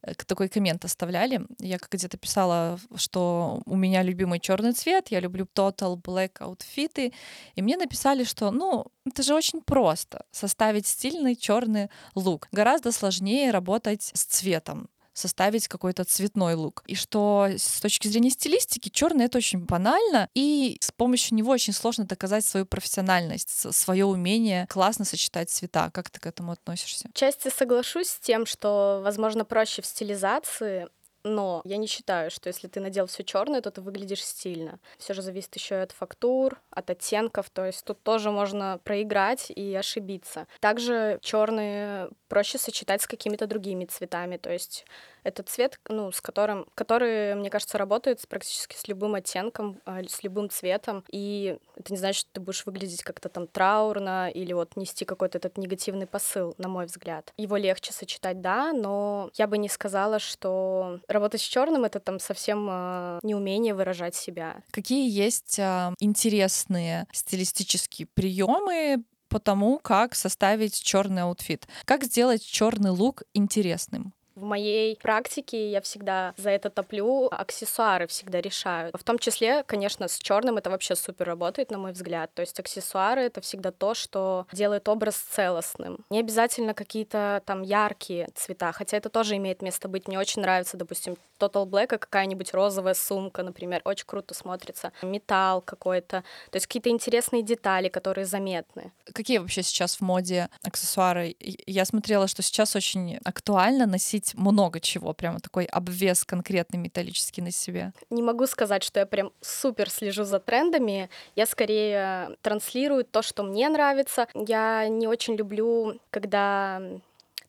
э, 0.01 0.13
такой 0.13 0.49
коммент 0.49 0.85
оставляли. 0.85 1.41
Я 1.59 1.77
как 1.77 1.91
где-то 1.91 2.17
писала, 2.17 2.79
что 2.95 3.61
у 3.65 3.75
меня 3.75 4.01
любимый 4.01 4.39
черный 4.39 4.73
цвет, 4.73 5.09
я 5.09 5.19
люблю 5.19 5.45
total 5.53 6.01
black 6.01 6.37
аутфиты, 6.39 7.13
и 7.55 7.61
мне 7.61 7.77
написали, 7.77 8.23
что 8.23 8.51
ну 8.51 8.87
это 9.05 9.23
же 9.23 9.35
очень 9.35 9.61
просто 9.61 10.25
составить 10.31 10.87
стильный 10.87 11.35
черный 11.35 11.89
лук. 12.15 12.47
Гораздо 12.51 12.91
сложнее 12.91 13.51
работать 13.51 14.11
с 14.13 14.23
цветом 14.23 14.89
составить 15.13 15.67
какой-то 15.67 16.03
цветной 16.03 16.53
лук. 16.53 16.83
И 16.87 16.95
что 16.95 17.47
с 17.49 17.81
точки 17.81 18.07
зрения 18.07 18.29
стилистики 18.29 18.89
черный 18.89 19.25
это 19.25 19.37
очень 19.37 19.59
банально, 19.59 20.29
и 20.33 20.77
с 20.81 20.91
помощью 20.91 21.37
него 21.37 21.51
очень 21.51 21.73
сложно 21.73 22.05
доказать 22.05 22.45
свою 22.45 22.65
профессиональность, 22.65 23.73
свое 23.73 24.05
умение 24.05 24.65
классно 24.67 25.05
сочетать 25.05 25.49
цвета. 25.49 25.89
Как 25.91 26.09
ты 26.09 26.19
к 26.19 26.25
этому 26.25 26.51
относишься? 26.51 27.09
Части 27.13 27.49
соглашусь 27.49 28.09
с 28.09 28.19
тем, 28.19 28.45
что, 28.45 29.01
возможно, 29.03 29.45
проще 29.45 29.81
в 29.81 29.85
стилизации, 29.85 30.87
но 31.23 31.61
я 31.65 31.77
не 31.77 31.87
считаю, 31.87 32.31
что 32.31 32.47
если 32.47 32.67
ты 32.67 32.79
надел 32.79 33.07
все 33.07 33.23
черное, 33.23 33.61
то 33.61 33.71
ты 33.71 33.81
выглядишь 33.81 34.23
стильно. 34.23 34.79
Все 34.97 35.13
же 35.13 35.21
зависит 35.21 35.55
еще 35.55 35.75
и 35.75 35.79
от 35.79 35.91
фактур, 35.91 36.61
от 36.69 36.89
оттенков. 36.89 37.49
То 37.49 37.65
есть 37.65 37.83
тут 37.83 38.01
тоже 38.03 38.31
можно 38.31 38.79
проиграть 38.83 39.51
и 39.51 39.75
ошибиться. 39.75 40.47
Также 40.59 41.19
черные 41.21 42.09
проще 42.27 42.57
сочетать 42.57 43.01
с 43.01 43.07
какими-то 43.07 43.47
другими 43.47 43.85
цветами. 43.85 44.37
То 44.37 44.51
есть 44.51 44.85
это 45.23 45.43
цвет, 45.43 45.79
ну, 45.87 46.11
с 46.11 46.21
которым, 46.21 46.65
который, 46.75 47.35
мне 47.35 47.49
кажется, 47.49 47.77
работает 47.77 48.25
практически 48.27 48.75
с 48.75 48.87
любым 48.87 49.15
оттенком, 49.15 49.79
а, 49.85 50.01
с 50.03 50.23
любым 50.23 50.49
цветом. 50.49 51.03
И 51.11 51.57
это 51.75 51.93
не 51.93 51.97
значит, 51.97 52.21
что 52.21 52.29
ты 52.33 52.41
будешь 52.41 52.65
выглядеть 52.65 53.03
как-то 53.03 53.29
там 53.29 53.47
траурно 53.47 54.29
или 54.29 54.53
вот 54.53 54.75
нести 54.75 55.05
какой-то 55.05 55.37
этот 55.37 55.57
негативный 55.57 56.07
посыл, 56.07 56.53
на 56.57 56.67
мой 56.67 56.85
взгляд. 56.85 57.33
Его 57.37 57.57
легче 57.57 57.93
сочетать, 57.93 58.41
да, 58.41 58.73
но 58.73 59.29
я 59.35 59.47
бы 59.47 59.57
не 59.57 59.69
сказала, 59.69 60.19
что 60.19 60.99
работать 61.07 61.41
с 61.41 61.45
черным 61.45 61.85
это 61.85 61.99
там 61.99 62.19
совсем 62.19 62.67
э, 62.69 63.19
неумение 63.23 63.73
выражать 63.73 64.15
себя. 64.15 64.61
Какие 64.71 65.09
есть 65.09 65.59
э, 65.59 65.93
интересные 65.99 67.07
стилистические 67.11 68.07
приемы 68.13 69.03
по 69.29 69.39
тому, 69.39 69.79
как 69.79 70.15
составить 70.15 70.81
черный 70.81 71.21
outfit. 71.21 71.67
Как 71.85 72.03
сделать 72.03 72.43
черный 72.43 72.89
лук 72.89 73.23
интересным? 73.33 74.13
В 74.39 74.43
моей 74.43 74.95
практике 74.95 75.69
я 75.69 75.81
всегда 75.81 76.33
за 76.37 76.49
это 76.49 76.69
топлю, 76.69 77.27
аксессуары 77.29 78.07
всегда 78.07 78.39
решаю. 78.39 78.89
В 78.97 79.03
том 79.03 79.19
числе, 79.19 79.63
конечно, 79.63 80.07
с 80.07 80.17
черным 80.17 80.55
это 80.55 80.69
вообще 80.69 80.95
супер 80.95 81.27
работает, 81.27 81.71
на 81.71 81.77
мой 81.77 81.91
взгляд. 81.91 82.33
То 82.33 82.41
есть 82.41 82.57
аксессуары 82.57 83.23
это 83.23 83.41
всегда 83.41 83.71
то, 83.71 83.93
что 83.93 84.47
делает 84.53 84.87
образ 84.87 85.17
целостным. 85.17 86.05
Не 86.09 86.21
обязательно 86.21 86.73
какие-то 86.73 87.43
там 87.45 87.63
яркие 87.63 88.29
цвета, 88.33 88.71
хотя 88.71 88.95
это 88.95 89.09
тоже 89.09 89.35
имеет 89.35 89.61
место 89.61 89.89
быть. 89.89 90.07
Мне 90.07 90.17
очень 90.17 90.41
нравится, 90.41 90.77
допустим, 90.77 91.17
Total 91.37 91.65
Black, 91.65 91.97
какая-нибудь 91.97 92.53
розовая 92.53 92.93
сумка, 92.93 93.43
например, 93.43 93.81
очень 93.83 94.05
круто 94.05 94.33
смотрится. 94.33 94.93
Металл 95.01 95.61
какой-то. 95.61 96.23
То 96.49 96.55
есть 96.55 96.67
какие-то 96.67 96.89
интересные 96.89 97.43
детали, 97.43 97.89
которые 97.89 98.25
заметны. 98.25 98.93
Какие 99.13 99.39
вообще 99.39 99.63
сейчас 99.63 99.97
в 99.97 100.01
моде 100.01 100.47
аксессуары? 100.63 101.35
Я 101.39 101.83
смотрела, 101.83 102.27
что 102.27 102.41
сейчас 102.41 102.75
очень 102.77 103.17
актуально 103.25 103.85
носить 103.85 104.28
носить 104.29 104.37
много 104.37 104.79
чего, 104.79 105.13
прямо 105.13 105.39
такой 105.39 105.65
обвес 105.65 106.23
конкретный 106.25 106.79
металлический 106.79 107.41
на 107.41 107.51
себе? 107.51 107.93
Не 108.09 108.21
могу 108.21 108.47
сказать, 108.47 108.83
что 108.83 108.99
я 108.99 109.05
прям 109.05 109.31
супер 109.41 109.89
слежу 109.89 110.23
за 110.23 110.39
трендами. 110.39 111.09
Я 111.35 111.45
скорее 111.45 112.37
транслирую 112.41 113.05
то, 113.05 113.21
что 113.21 113.43
мне 113.43 113.69
нравится. 113.69 114.27
Я 114.33 114.87
не 114.87 115.07
очень 115.07 115.35
люблю, 115.35 115.99
когда 116.11 116.81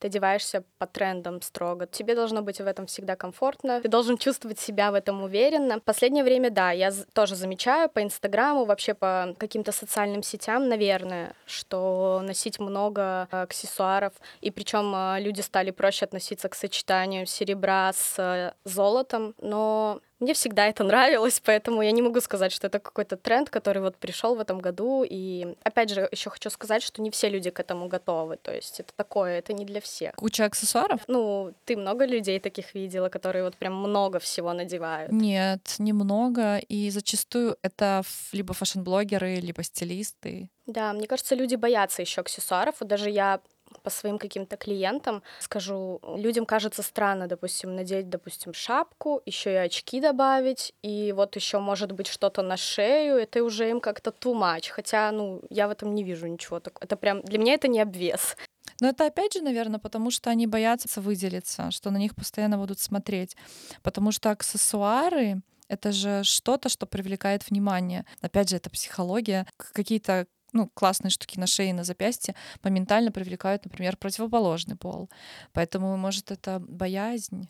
ты 0.00 0.08
одеваешься 0.08 0.64
по 0.78 0.86
трендам 0.86 1.42
строго. 1.42 1.86
Тебе 1.86 2.14
должно 2.14 2.42
быть 2.42 2.60
в 2.60 2.66
этом 2.66 2.86
всегда 2.86 3.16
комфортно, 3.16 3.80
ты 3.80 3.88
должен 3.88 4.18
чувствовать 4.18 4.58
себя 4.58 4.90
в 4.90 4.94
этом 4.94 5.22
уверенно. 5.22 5.78
Последнее 5.78 6.24
время, 6.24 6.50
да, 6.50 6.72
я 6.72 6.90
тоже 7.12 7.36
замечаю 7.36 7.88
по 7.88 8.02
Инстаграму, 8.02 8.64
вообще 8.64 8.94
по 8.94 9.34
каким-то 9.38 9.72
социальным 9.72 10.22
сетям, 10.22 10.68
наверное, 10.68 11.34
что 11.46 12.20
носить 12.24 12.58
много 12.58 13.28
аксессуаров, 13.30 14.14
и 14.40 14.50
причем 14.50 14.92
а, 14.94 15.18
люди 15.20 15.42
стали 15.42 15.70
проще 15.70 16.06
относиться 16.06 16.48
к 16.48 16.54
сочетанию 16.54 17.26
серебра 17.26 17.92
с 17.92 18.18
э, 18.18 18.52
золотом, 18.64 19.34
но 19.38 20.00
мне 20.20 20.34
всегда 20.34 20.66
это 20.66 20.84
нравилось, 20.84 21.40
поэтому 21.44 21.82
я 21.82 21.90
не 21.90 22.02
могу 22.02 22.20
сказать, 22.20 22.52
что 22.52 22.66
это 22.66 22.78
какой-то 22.78 23.16
тренд, 23.16 23.50
который 23.50 23.80
вот 23.80 23.96
пришел 23.96 24.34
в 24.34 24.40
этом 24.40 24.60
году. 24.60 25.04
И 25.08 25.54
опять 25.62 25.90
же, 25.90 26.08
еще 26.12 26.30
хочу 26.30 26.50
сказать, 26.50 26.82
что 26.82 27.02
не 27.02 27.10
все 27.10 27.28
люди 27.28 27.50
к 27.50 27.58
этому 27.58 27.88
готовы. 27.88 28.36
То 28.36 28.54
есть 28.54 28.80
это 28.80 28.92
такое, 28.94 29.38
это 29.38 29.52
не 29.52 29.64
для 29.64 29.80
всех. 29.80 30.14
Куча 30.16 30.44
аксессуаров? 30.44 31.00
Ну, 31.08 31.52
ты 31.64 31.76
много 31.76 32.04
людей 32.04 32.38
таких 32.38 32.74
видела, 32.74 33.08
которые 33.08 33.44
вот 33.44 33.56
прям 33.56 33.74
много 33.74 34.18
всего 34.18 34.52
надевают? 34.52 35.10
Нет, 35.10 35.76
немного. 35.78 36.58
И 36.58 36.90
зачастую 36.90 37.56
это 37.62 38.02
либо 38.32 38.52
фэшн-блогеры, 38.52 39.36
либо 39.36 39.62
стилисты. 39.62 40.50
Да, 40.66 40.92
мне 40.92 41.06
кажется, 41.06 41.34
люди 41.34 41.56
боятся 41.56 42.02
еще 42.02 42.20
аксессуаров. 42.20 42.76
Вот 42.80 42.88
даже 42.88 43.10
я 43.10 43.40
по 43.82 43.90
своим 43.90 44.18
каким-то 44.18 44.56
клиентам 44.56 45.22
скажу, 45.40 46.00
людям 46.16 46.46
кажется 46.46 46.82
странно, 46.82 47.26
допустим, 47.26 47.74
надеть, 47.74 48.08
допустим, 48.08 48.52
шапку, 48.52 49.22
еще 49.26 49.52
и 49.52 49.56
очки 49.56 50.00
добавить, 50.00 50.72
и 50.82 51.12
вот 51.12 51.36
еще 51.36 51.58
может 51.58 51.92
быть 51.92 52.06
что-то 52.06 52.42
на 52.42 52.56
шею, 52.56 53.16
это 53.16 53.42
уже 53.42 53.70
им 53.70 53.80
как-то 53.80 54.10
too 54.10 54.34
much, 54.34 54.70
хотя, 54.70 55.10
ну, 55.12 55.42
я 55.50 55.68
в 55.68 55.70
этом 55.70 55.94
не 55.94 56.04
вижу 56.04 56.26
ничего 56.26 56.60
такого. 56.60 56.84
Это 56.84 56.96
прям, 56.96 57.22
для 57.22 57.38
меня 57.38 57.54
это 57.54 57.68
не 57.68 57.80
обвес. 57.80 58.36
Но 58.80 58.88
это 58.88 59.06
опять 59.06 59.34
же, 59.34 59.42
наверное, 59.42 59.78
потому 59.78 60.10
что 60.10 60.30
они 60.30 60.46
боятся 60.46 61.00
выделиться, 61.00 61.70
что 61.70 61.90
на 61.90 61.98
них 61.98 62.14
постоянно 62.14 62.56
будут 62.56 62.78
смотреть. 62.78 63.36
Потому 63.82 64.12
что 64.12 64.30
аксессуары— 64.30 65.42
это 65.68 65.92
же 65.92 66.24
что-то, 66.24 66.68
что 66.68 66.86
привлекает 66.86 67.48
внимание. 67.50 68.06
Опять 68.22 68.48
же, 68.48 68.56
это 68.56 68.70
психология. 68.70 69.46
Какие-то 69.72 70.26
ну, 70.52 70.68
классные 70.74 71.10
штуки 71.10 71.38
на 71.38 71.46
шее, 71.46 71.74
на 71.74 71.84
запястье 71.84 72.34
моментально 72.62 73.12
привлекают, 73.12 73.64
например, 73.64 73.96
противоположный 73.96 74.76
пол. 74.76 75.10
Поэтому, 75.52 75.96
может, 75.96 76.30
это 76.30 76.60
боязнь 76.60 77.48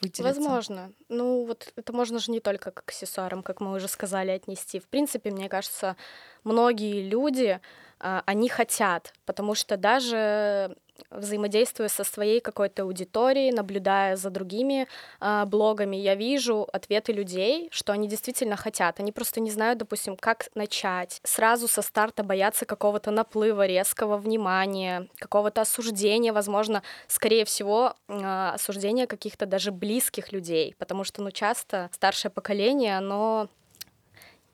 выделиться? 0.00 0.22
Возможно. 0.22 0.92
Ну, 1.08 1.44
вот 1.46 1.72
это 1.76 1.92
можно 1.92 2.18
же 2.18 2.30
не 2.30 2.40
только 2.40 2.70
к 2.70 2.80
аксессуарам, 2.80 3.42
как 3.42 3.60
мы 3.60 3.74
уже 3.74 3.88
сказали, 3.88 4.30
отнести. 4.30 4.80
В 4.80 4.88
принципе, 4.88 5.30
мне 5.30 5.48
кажется, 5.48 5.96
многие 6.44 7.08
люди, 7.08 7.60
а, 8.00 8.22
они 8.26 8.48
хотят, 8.48 9.12
потому 9.24 9.54
что 9.54 9.76
даже 9.76 10.76
взаимодействуя 11.10 11.88
со 11.88 12.04
своей 12.04 12.40
какой-то 12.40 12.82
аудиторией, 12.82 13.52
наблюдая 13.52 14.16
за 14.16 14.30
другими 14.30 14.86
э, 15.20 15.44
блогами, 15.46 15.96
я 15.96 16.14
вижу 16.14 16.68
ответы 16.72 17.12
людей, 17.12 17.68
что 17.70 17.92
они 17.92 18.08
действительно 18.08 18.56
хотят. 18.56 19.00
Они 19.00 19.12
просто 19.12 19.40
не 19.40 19.50
знают, 19.50 19.78
допустим, 19.78 20.16
как 20.16 20.48
начать. 20.54 21.20
Сразу 21.24 21.68
со 21.68 21.82
старта 21.82 22.22
боятся 22.22 22.64
какого-то 22.64 23.10
наплыва, 23.10 23.66
резкого 23.66 24.16
внимания, 24.16 25.08
какого-то 25.18 25.62
осуждения, 25.62 26.32
возможно, 26.32 26.82
скорее 27.06 27.44
всего, 27.44 27.94
э, 28.08 28.50
осуждения 28.54 29.06
каких-то 29.06 29.46
даже 29.46 29.70
близких 29.72 30.32
людей, 30.32 30.74
потому 30.78 31.04
что, 31.04 31.22
ну, 31.22 31.30
часто 31.30 31.90
старшее 31.92 32.30
поколение, 32.30 32.96
оно 32.96 33.48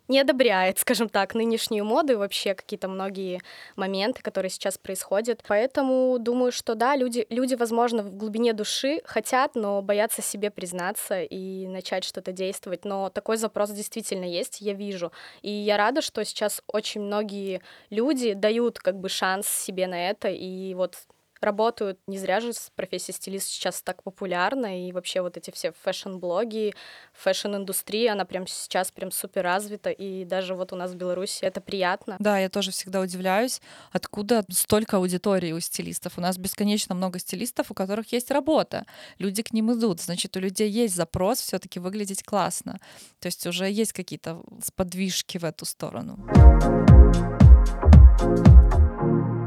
не 0.09 0.21
одобряет, 0.21 0.79
скажем 0.79 1.09
так, 1.09 1.35
нынешнюю 1.35 1.85
моду 1.85 2.13
и 2.13 2.17
вообще 2.17 2.55
какие-то 2.55 2.89
многие 2.89 3.41
моменты, 3.77 4.23
которые 4.23 4.51
сейчас 4.51 4.79
происходят. 4.79 5.43
Поэтому 5.47 6.19
думаю, 6.19 6.53
что 6.53 6.75
да, 6.75 6.97
люди, 6.97 7.27
люди, 7.31 7.55
возможно, 7.55 8.03
в 8.03 8.17
глубине 8.17 8.53
души 8.53 9.01
хотят, 9.05 9.55
но 9.55 9.83
боятся 9.83 10.23
себе 10.23 10.51
признаться 10.51 11.23
и 11.23 11.67
начать 11.67 12.05
что-то 12.05 12.33
действовать. 12.33 12.85
Но 12.85 13.09
такой 13.11 13.37
запрос 13.37 13.71
действительно 13.71 14.25
есть, 14.25 14.61
я 14.61 14.75
вижу. 14.75 15.13
И 15.43 15.51
я 15.51 15.77
рада, 15.77 16.03
что 16.03 16.25
сейчас 16.25 16.63
очень 16.67 17.01
многие 17.01 17.63
люди 17.91 18.35
дают 18.35 18.79
как 18.79 18.99
бы 18.99 19.09
шанс 19.09 19.49
себе 19.49 19.87
на 19.87 20.11
это, 20.11 20.29
и 20.29 20.75
вот 20.75 20.97
работают. 21.45 21.99
Не 22.07 22.19
зря 22.19 22.41
же 22.41 22.53
профессия 22.75 23.13
стилист 23.13 23.49
сейчас 23.49 23.83
так 23.83 24.03
популярна, 24.03 24.87
и 24.87 24.93
вообще 24.93 25.21
вот 25.21 25.37
эти 25.37 25.51
все 25.51 25.73
fashion-блоги, 25.83 26.75
fashion-индустрия, 27.13 28.13
она 28.13 28.25
прям 28.25 28.47
сейчас 28.47 28.91
прям 28.91 29.11
супер 29.11 29.43
развита, 29.43 29.91
и 29.91 30.25
даже 30.25 30.55
вот 30.55 30.73
у 30.73 30.77
нас 30.77 30.93
в 30.93 30.97
Беларуси 30.97 31.45
это 31.45 31.61
приятно. 31.61 32.17
Да, 32.19 32.39
я 32.39 32.49
тоже 32.49 32.71
всегда 32.71 33.01
удивляюсь, 33.01 33.61
откуда 33.93 34.45
столько 34.51 34.97
аудитории 34.97 35.53
у 35.53 35.61
стилистов. 35.61 36.19
У 36.19 36.21
нас 36.21 36.39
бесконечно 36.39 36.95
много 36.95 37.19
стилистов, 37.19 37.71
у 37.71 37.75
которых 37.75 38.13
есть 38.13 38.31
работа. 38.31 38.85
Люди 39.19 39.43
к 39.43 39.53
ним 39.53 39.73
идут, 39.73 40.01
значит, 40.01 40.37
у 40.37 40.41
людей 40.41 40.71
есть 40.71 40.95
запрос 40.95 41.41
все 41.41 41.59
таки 41.59 41.81
выглядеть 41.81 42.23
классно. 42.23 42.81
То 43.21 43.27
есть 43.27 43.47
уже 43.47 43.71
есть 43.71 43.93
какие-то 43.93 44.43
сподвижки 44.63 45.39
в 45.39 45.45
эту 45.45 45.65
сторону. 45.65 46.19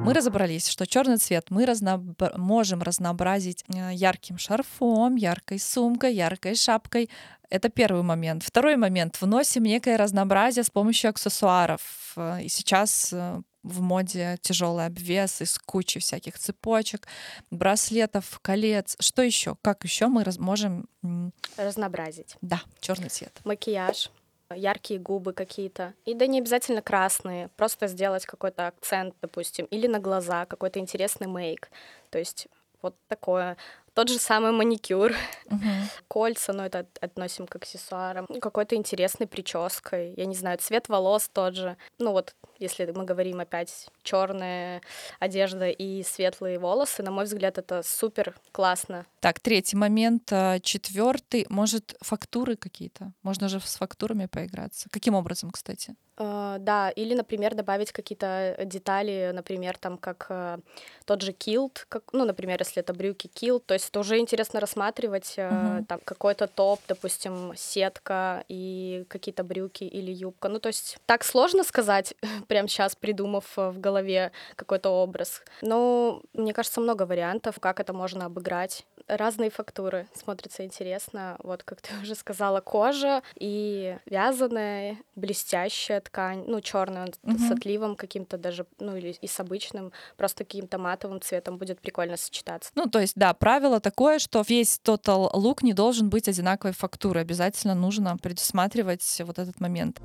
Мы 0.08 0.14
разобрались, 0.14 0.70
что 0.70 0.88
черный 0.88 1.18
цвет 1.18 1.48
мы 1.50 1.66
разноб... 1.66 2.02
можем 2.38 2.82
разнообразить 2.82 3.66
э, 3.68 3.94
ярким 3.94 4.38
шарфом, 4.38 5.16
яркой 5.16 5.60
сумкой, 5.60 6.14
яркой 6.16 6.56
шапкой. 6.56 7.10
Это 7.50 7.68
первый 7.68 8.04
момент. 8.04 8.44
Второй 8.44 8.78
момент. 8.78 9.20
Вносим 9.20 9.64
некое 9.64 9.98
разнообразие 9.98 10.64
с 10.64 10.70
помощью 10.70 11.10
аксессуаров. 11.10 12.14
Э, 12.16 12.42
и 12.42 12.48
сейчас 12.48 13.12
э, 13.12 13.42
в 13.64 13.82
моде 13.82 14.38
тяжелый 14.42 14.86
обвес 14.86 15.42
из 15.42 15.60
кучи 15.60 16.00
всяких 16.00 16.40
цепочек, 16.40 17.06
браслетов, 17.52 18.40
колец. 18.42 18.96
Что 19.02 19.22
еще? 19.22 19.58
Как 19.62 19.84
еще 19.84 20.08
мы 20.08 20.24
раз 20.24 20.38
можем 20.38 20.88
разнообразить? 21.58 22.38
Да, 22.42 22.62
черный 22.80 23.10
цвет. 23.10 23.42
Макияж 23.44 24.10
яркие 24.56 25.00
губы 25.00 25.34
какие-то. 25.34 25.94
И 26.06 26.14
да 26.14 26.28
не 26.28 26.40
обязательно 26.40 26.82
красные, 26.82 27.50
просто 27.58 27.88
сделать 27.88 28.26
какой-то 28.26 28.68
акцент, 28.68 29.16
допустим, 29.22 29.66
или 29.66 29.88
на 29.88 30.00
глаза, 30.00 30.46
какой-то 30.46 30.80
интересный 30.80 31.28
мейк. 31.28 31.70
То 32.10 32.20
есть 32.20 32.48
вот 32.82 32.96
такое. 33.08 33.58
Тот 33.94 34.10
же 34.10 34.20
самый 34.20 34.52
маникюр, 34.52 35.14
угу. 35.48 35.60
кольца, 36.08 36.54
но 36.54 36.66
это 36.66 36.86
относим 37.02 37.48
к 37.48 37.56
аксессуарам. 37.56 38.28
Какой-то 38.40 38.76
интересной 38.76 39.26
прической, 39.26 40.14
я 40.16 40.26
не 40.26 40.36
знаю, 40.36 40.60
цвет 40.60 40.88
волос 40.88 41.30
тот 41.34 41.56
же. 41.56 41.78
Ну 41.98 42.12
вот, 42.12 42.36
если 42.60 42.86
мы 42.92 43.06
говорим 43.06 43.40
опять 43.40 43.88
черная 44.04 44.82
одежда 45.20 45.70
и 45.70 46.04
светлые 46.04 46.60
волосы, 46.60 47.04
на 47.04 47.12
мой 47.12 47.26
взгляд, 47.26 47.58
это 47.58 47.84
супер 47.84 48.36
классно. 48.52 49.06
Так, 49.20 49.40
третий 49.40 49.76
момент. 49.76 50.32
А, 50.32 50.60
Четвертый, 50.60 51.46
может, 51.50 51.96
фактуры 52.02 52.56
какие-то? 52.56 53.12
Можно 53.24 53.50
же 53.50 53.60
с 53.60 53.78
фактурами 53.78 54.26
поиграться. 54.26 54.90
Каким 54.92 55.16
образом, 55.16 55.52
кстати? 55.52 55.96
Uh, 56.20 56.58
да, 56.58 56.90
или, 56.90 57.14
например, 57.14 57.54
добавить 57.54 57.92
какие-то 57.92 58.58
детали, 58.66 59.30
например, 59.36 59.78
там 59.78 60.00
как 60.00 60.26
uh, 60.30 60.60
тот 61.06 61.22
же 61.22 61.32
килт, 61.32 61.86
как, 61.90 62.06
ну, 62.12 62.26
например, 62.26 62.58
если 62.60 62.82
это 62.82 62.92
брюки 62.96 63.28
килт, 63.28 63.68
то 63.68 63.76
есть 63.76 63.90
это 63.90 64.00
уже 64.00 64.18
интересно 64.18 64.60
рассматривать 64.60 65.36
uh-huh. 65.38 65.86
там 65.86 66.00
какой-то 66.04 66.48
топ, 66.48 66.80
допустим, 66.88 67.54
сетка 67.56 68.44
и 68.48 69.06
какие-то 69.10 69.44
брюки 69.44 69.84
или 69.84 70.12
юбка. 70.12 70.50
Ну, 70.50 70.60
то 70.60 70.70
есть 70.70 70.98
так 71.06 71.24
сложно 71.24 71.64
сказать, 71.64 72.16
прямо 72.48 72.68
сейчас 72.68 72.96
придумав 72.96 73.46
в 73.56 73.80
голове 73.80 74.32
какой-то 74.56 74.90
образ. 74.90 75.42
Но 75.62 76.22
мне 76.34 76.54
кажется, 76.54 76.82
много 76.82 77.04
вариантов, 77.04 77.60
как 77.60 77.80
это 77.80 77.94
можно 77.94 78.26
обыграть. 78.26 78.86
Разные 79.08 79.50
фактуры 79.50 80.08
смотрятся 80.14 80.66
интересно. 80.66 81.38
Вот, 81.44 81.64
как 81.64 81.82
ты 81.82 81.90
уже 82.02 82.16
сказала, 82.16 82.62
кожа 82.62 83.22
и 83.36 83.98
вязаная, 84.06 84.98
блестящая 85.16 86.02
ткань, 86.02 86.44
ну, 86.48 86.62
черная 86.62 87.08
угу. 87.24 87.38
с 87.38 87.52
отливом 87.52 87.96
каким-то 87.96 88.38
даже, 88.38 88.66
ну, 88.80 88.96
или 88.96 89.16
и 89.22 89.28
с 89.28 89.40
обычным, 89.40 89.92
просто 90.18 90.44
каким-то 90.44 90.78
матовым 90.78 91.22
цветом 91.22 91.58
будет 91.58 91.80
прикольно 91.80 92.18
сочетаться. 92.18 92.72
Ну, 92.76 92.88
то 92.88 93.00
есть, 93.00 93.14
да, 93.16 93.34
правило 93.34 93.80
такое, 93.80 94.20
что 94.20 94.44
весь 94.48 94.80
total 94.84 95.30
лук 95.34 95.64
не 95.64 95.74
должен 95.74 96.10
быть 96.10 96.28
одинаковой 96.28 96.74
фактуры. 96.74 97.22
Обязательно 97.22 97.76
нужно 97.76 98.18
предусматривать 98.18 99.22
вот 99.26 99.40
этот 99.40 99.60
момент. 99.60 100.00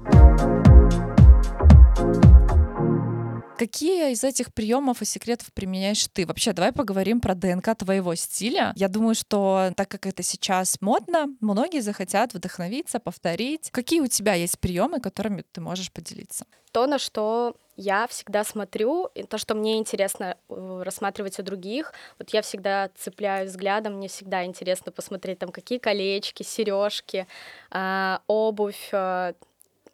Какие 3.62 4.10
из 4.10 4.24
этих 4.24 4.52
приемов 4.52 5.02
и 5.02 5.04
секретов 5.04 5.52
применяешь 5.52 6.08
ты? 6.12 6.26
Вообще, 6.26 6.52
давай 6.52 6.72
поговорим 6.72 7.20
про 7.20 7.36
ДНК 7.36 7.76
твоего 7.76 8.12
стиля. 8.16 8.72
Я 8.74 8.88
думаю, 8.88 9.14
что 9.14 9.70
так 9.76 9.88
как 9.88 10.06
это 10.06 10.24
сейчас 10.24 10.80
модно, 10.80 11.28
многие 11.40 11.78
захотят 11.78 12.34
вдохновиться, 12.34 12.98
повторить. 12.98 13.70
Какие 13.70 14.00
у 14.00 14.08
тебя 14.08 14.34
есть 14.34 14.58
приемы, 14.58 14.98
которыми 14.98 15.44
ты 15.52 15.60
можешь 15.60 15.92
поделиться? 15.92 16.44
То, 16.72 16.88
на 16.88 16.98
что 16.98 17.54
я 17.76 18.08
всегда 18.08 18.42
смотрю, 18.42 19.06
и 19.14 19.22
то, 19.22 19.38
что 19.38 19.54
мне 19.54 19.78
интересно 19.78 20.36
э, 20.48 20.82
рассматривать 20.84 21.38
у 21.38 21.44
других, 21.44 21.92
вот 22.18 22.30
я 22.30 22.42
всегда 22.42 22.90
цепляю 22.96 23.46
взглядом, 23.46 23.94
мне 23.94 24.08
всегда 24.08 24.44
интересно 24.44 24.90
посмотреть 24.90 25.38
там 25.38 25.52
какие 25.52 25.78
колечки, 25.78 26.42
сережки, 26.42 27.28
э, 27.70 28.18
обувь, 28.26 28.88
э, 28.90 29.34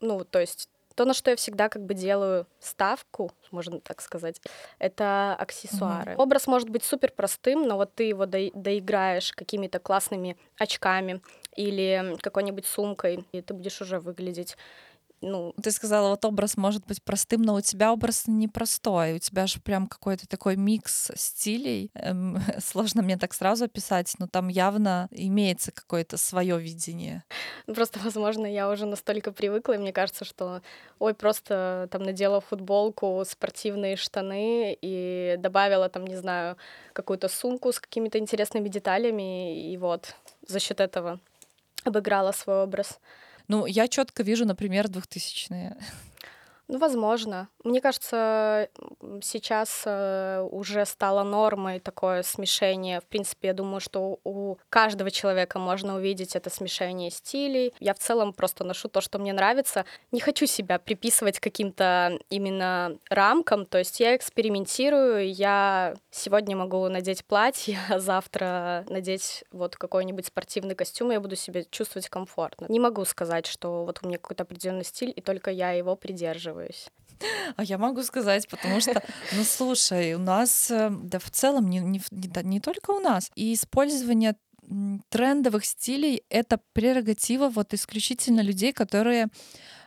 ну, 0.01 0.25
то 0.25 0.41
есть 0.41 0.71
то, 0.99 1.05
на 1.05 1.15
что 1.15 1.31
я 1.31 1.37
всегда 1.37 1.69
как 1.69 1.85
бы 1.85 1.95
делаю 1.95 2.49
ставку, 2.59 3.31
можно 3.53 3.79
так 3.79 4.01
сказать, 4.01 4.43
это 4.81 5.37
аксессуары. 5.39 6.13
Mm-hmm. 6.13 6.17
Образ 6.17 6.49
может 6.49 6.71
быть 6.71 6.83
супер 6.83 7.13
простым, 7.13 7.69
но 7.69 7.77
вот 7.77 7.95
ты 7.95 8.03
его 8.03 8.27
до- 8.27 8.51
доиграешь 8.53 9.31
какими-то 9.31 9.79
классными 9.79 10.37
очками 10.59 11.21
или 11.55 12.17
какой-нибудь 12.21 12.67
сумкой, 12.67 13.25
и 13.31 13.43
ты 13.43 13.55
будешь 13.55 13.81
уже 13.81 14.01
выглядеть 14.01 14.57
ну... 15.21 15.55
Ты 15.63 15.71
сказала, 15.71 16.11
вот 16.11 16.25
образ 16.25 16.57
может 16.57 16.87
быть 16.87 17.03
простым, 17.03 17.43
но 17.43 17.55
у 17.55 17.61
тебя 17.61 17.93
образ 17.93 18.25
непростой. 18.27 19.15
У 19.15 19.19
тебя 19.19 19.47
же 19.47 19.61
прям 19.61 19.87
какой-то 19.87 20.29
такой 20.29 20.57
микс 20.57 21.11
стилей. 21.17 21.91
Эм, 21.95 22.39
сложно 22.61 23.03
мне 23.03 23.17
так 23.17 23.35
сразу 23.35 23.65
описать, 23.65 24.15
но 24.19 24.27
там 24.27 24.49
явно 24.49 25.09
имеется 25.11 25.73
какое-то 25.73 26.17
свое 26.17 26.59
видение. 26.59 27.25
Просто, 27.67 27.99
возможно, 28.05 28.47
я 28.47 28.71
уже 28.71 28.87
настолько 28.87 29.33
привыкла, 29.33 29.75
и 29.75 29.79
мне 29.79 29.93
кажется, 29.93 30.25
что 30.25 30.63
ой, 30.99 31.15
просто 31.15 31.89
там 31.91 32.03
надела 32.03 32.41
футболку, 32.41 33.25
спортивные 33.27 33.97
штаны 33.97 34.77
и 34.81 35.37
добавила 35.39 35.89
там, 35.89 36.07
не 36.07 36.17
знаю, 36.17 36.57
какую-то 36.93 37.29
сумку 37.29 37.73
с 37.73 37.81
какими-то 37.81 38.19
интересными 38.19 38.69
деталями, 38.69 39.73
и 39.73 39.77
вот 39.77 40.15
за 40.47 40.61
счет 40.61 40.81
этого 40.81 41.21
обыграла 41.85 42.33
свой 42.33 42.63
образ. 42.63 43.01
Ну, 43.49 43.67
я 43.67 43.89
четко 43.89 44.23
вижу, 44.23 44.47
например, 44.47 44.87
2000-е. 44.87 45.77
Ну, 46.69 46.79
возможно. 46.79 47.49
Мне 47.65 47.81
кажется, 47.81 48.69
сейчас 49.23 49.85
э, 49.87 50.47
уже 50.51 50.85
стало 50.85 51.23
нормой 51.23 51.81
такое 51.81 52.23
смешение. 52.23 53.01
В 53.01 53.07
принципе, 53.07 53.49
я 53.49 53.55
думаю, 53.55 53.81
что 53.81 54.21
у 54.23 54.57
каждого 54.69 55.11
человека 55.11 55.59
можно 55.59 55.97
увидеть 55.97 56.37
это 56.37 56.51
смешение 56.51 57.11
стилей. 57.11 57.73
Я 57.81 57.95
в 57.95 57.99
целом 57.99 58.35
просто 58.35 58.65
ношу 58.65 58.89
то, 58.89 59.01
что 59.01 59.19
мне 59.19 59.33
нравится. 59.33 59.87
Не 60.13 60.21
хочу 60.21 60.45
себя 60.45 60.79
приписывать 60.79 61.41
каким-то 61.41 62.19
именно 62.29 62.99
рамкам. 63.09 63.65
То 63.65 63.79
есть 63.79 63.99
я 63.99 64.15
экспериментирую. 64.15 65.33
Я 65.33 65.95
сегодня 66.11 66.55
могу 66.55 66.87
надеть 66.89 67.25
платье, 67.25 67.79
а 67.89 67.99
завтра 67.99 68.85
надеть 68.91 69.43
вот 69.53 69.77
какой-нибудь 69.77 70.27
спортивный 70.27 70.75
костюм, 70.75 71.13
и 71.13 71.15
я 71.15 71.21
буду 71.21 71.35
себя 71.35 71.65
чувствовать 71.71 72.11
комфортно. 72.11 72.67
Не 72.69 72.79
могу 72.79 73.07
сказать, 73.07 73.47
что 73.47 73.87
вот 73.87 74.01
у 74.03 74.07
меня 74.07 74.19
какой-то 74.19 74.43
определенный 74.43 74.85
стиль, 74.85 75.15
и 75.17 75.23
только 75.23 75.51
я 75.51 75.73
его 75.73 75.97
придерживаю 75.97 76.58
придерживаюсь. 76.59 76.87
А 77.57 77.65
я 77.65 77.79
могу 77.79 78.05
сказать, 78.05 78.47
потому 78.49 78.81
что, 78.81 79.03
ну 79.33 79.43
слушай, 79.43 80.15
у 80.15 80.19
нас, 80.19 80.71
э, 80.71 80.89
да 80.91 81.19
в 81.19 81.31
целом, 81.31 81.69
не, 81.69 81.81
не, 81.81 82.01
не, 82.13 82.43
не 82.45 82.61
только 82.61 82.93
у 82.93 83.01
нас, 83.01 83.33
и 83.35 83.55
использование 83.55 84.37
трендовых 85.09 85.65
стилей— 85.65 86.23
это 86.29 86.61
прерогатива 86.75 87.49
вот 87.49 87.75
исключительно 87.75 88.43
людей, 88.43 88.73
которые 88.73 89.27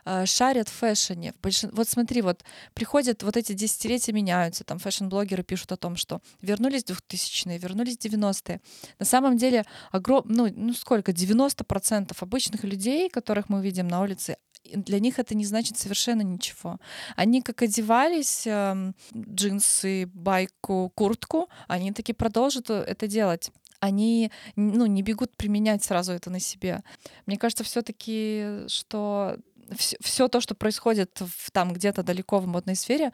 э, 0.04 0.26
шарят 0.26 0.68
в 0.68 0.72
fashion 0.72 1.19
е. 1.19 1.32
Вот 1.72 1.88
смотри, 1.88 2.20
вот 2.20 2.44
приходят 2.74 3.22
вот 3.22 3.36
эти 3.36 3.52
десятилетия 3.54 4.12
меняются, 4.12 4.64
там 4.64 4.78
fashion-блогеры 4.78 5.42
пишут 5.42 5.72
о 5.72 5.76
том, 5.76 5.96
что 5.96 6.20
вернулись 6.42 6.84
2000-е, 6.84 7.58
вернулись 7.58 7.96
90-е. 7.96 8.60
На 8.98 9.06
самом 9.06 9.38
деле, 9.38 9.64
огром... 9.90 10.24
ну, 10.26 10.52
ну 10.54 10.74
сколько, 10.74 11.12
90% 11.12 12.14
обычных 12.20 12.64
людей, 12.64 13.08
которых 13.08 13.48
мы 13.48 13.62
видим 13.62 13.88
на 13.88 14.02
улице, 14.02 14.36
для 14.64 15.00
них 15.00 15.18
это 15.18 15.34
не 15.34 15.44
значит 15.44 15.78
совершенно 15.78 16.22
ничего. 16.22 16.78
Они 17.16 17.42
как 17.42 17.62
одевались, 17.62 18.46
э, 18.46 18.92
джинсы, 19.16 20.06
байку, 20.14 20.92
куртку, 20.94 21.48
они 21.68 21.92
таки 21.92 22.12
продолжат 22.12 22.70
э, 22.70 22.74
это 22.74 23.06
делать 23.06 23.50
они 23.80 24.30
ну, 24.54 24.86
не 24.86 25.02
бегут 25.02 25.36
применять 25.36 25.82
сразу 25.82 26.12
это 26.12 26.30
на 26.30 26.38
себе. 26.38 26.84
Мне 27.26 27.36
кажется, 27.36 27.64
все-таки, 27.64 28.68
что 28.68 29.36
все 29.76 30.28
то, 30.28 30.40
что 30.40 30.54
происходит 30.54 31.20
в, 31.20 31.50
там 31.50 31.72
где-то 31.72 32.04
далеко 32.04 32.38
в 32.38 32.46
модной 32.46 32.76
сфере, 32.76 33.12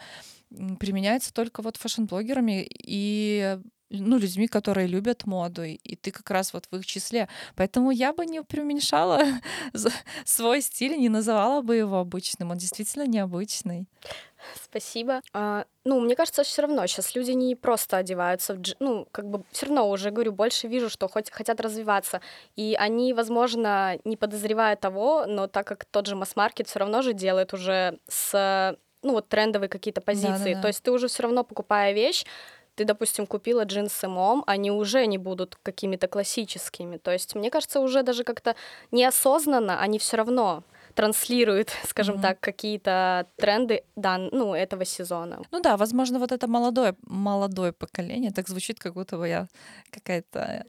применяется 0.51 1.33
только 1.33 1.63
вот 1.63 1.79
фэшн-блогерами 1.79 2.69
и 2.71 3.59
ну, 3.91 4.19
людьми, 4.19 4.49
которые 4.49 4.87
любят 4.87 5.27
моду, 5.27 5.63
и 5.65 5.97
ты 5.97 6.11
как 6.11 6.31
раз 6.31 6.53
вот 6.53 6.67
в 6.71 6.77
их 6.77 6.87
числе. 6.87 7.29
Поэтому 7.57 7.91
я 7.91 8.13
бы 8.13 8.27
не 8.27 8.43
преуменьшала 8.43 9.23
свой 10.25 10.61
стиль, 10.61 10.99
не 10.99 11.09
называла 11.09 11.63
бы 11.63 11.77
его 11.77 11.97
обычным. 11.97 12.51
Он 12.51 12.59
действительно 12.59 13.07
необычный. 13.07 13.87
Спасибо. 14.55 15.21
А, 15.33 15.65
ну, 15.85 16.01
мне 16.01 16.15
кажется, 16.15 16.43
все 16.43 16.63
равно 16.63 16.87
сейчас 16.87 17.15
люди 17.17 17.33
не 17.33 17.57
просто 17.57 17.97
одеваются 17.97 18.55
в 18.55 18.61
дж... 18.61 18.75
ну, 18.79 19.07
как 19.11 19.29
бы 19.29 19.43
все 19.51 19.67
равно 19.67 19.91
уже 19.91 20.11
говорю, 20.11 20.33
больше 20.33 20.69
вижу, 20.69 20.89
что 20.89 21.09
хоть 21.09 21.31
хотят 21.31 21.61
развиваться. 21.61 22.21
И 22.57 22.77
они, 22.79 23.15
возможно, 23.15 23.99
не 24.05 24.17
подозревая 24.17 24.77
того, 24.77 25.25
но 25.27 25.47
так 25.47 25.67
как 25.67 25.85
тот 25.87 26.07
же 26.07 26.15
масс-маркет 26.15 26.69
все 26.69 26.79
равно 26.79 27.03
же 27.03 27.15
делает 27.15 27.53
уже 27.53 27.99
с 28.07 28.77
ну 29.03 29.13
вот 29.13 29.29
трендовые 29.29 29.69
какие-то 29.69 30.01
позиции. 30.01 30.55
Да-да-да. 30.55 30.63
То 30.63 30.69
есть 30.69 30.83
ты 30.83 30.91
уже 30.91 31.07
все 31.07 31.23
равно 31.23 31.45
покупая 31.45 31.93
вещь, 31.93 32.25
ты, 32.79 32.85
допустим, 32.85 33.27
купила 33.27 33.65
джинсы 33.65 34.07
мом, 34.07 34.45
они 34.47 34.71
уже 34.71 35.07
не 35.07 35.19
будут 35.19 35.57
какими-то 35.63 36.07
классическими. 36.07 36.97
То 36.99 37.11
есть, 37.11 37.35
мне 37.35 37.51
кажется, 37.51 37.81
уже 37.81 38.03
даже 38.03 38.23
как-то 38.23 38.55
неосознанно 38.93 39.81
они 39.81 39.99
все 39.99 40.17
равно 40.17 40.63
транслируют, 40.95 41.71
скажем 41.89 42.17
mm-hmm. 42.17 42.23
так, 42.23 42.41
какие-то 42.41 43.27
тренды 43.37 43.83
да, 43.97 44.19
ну, 44.19 44.55
этого 44.55 44.85
сезона. 44.85 45.41
Ну 45.51 45.61
да, 45.61 45.77
возможно, 45.77 46.19
вот 46.19 46.33
это 46.33 46.47
молодое, 46.47 46.95
молодое 47.03 47.73
поколение, 47.73 48.31
так 48.31 48.49
звучит, 48.49 48.79
как 48.79 48.95
будто 48.95 49.17
бы 49.17 49.29
я 49.29 49.49
какая-то 49.91 50.65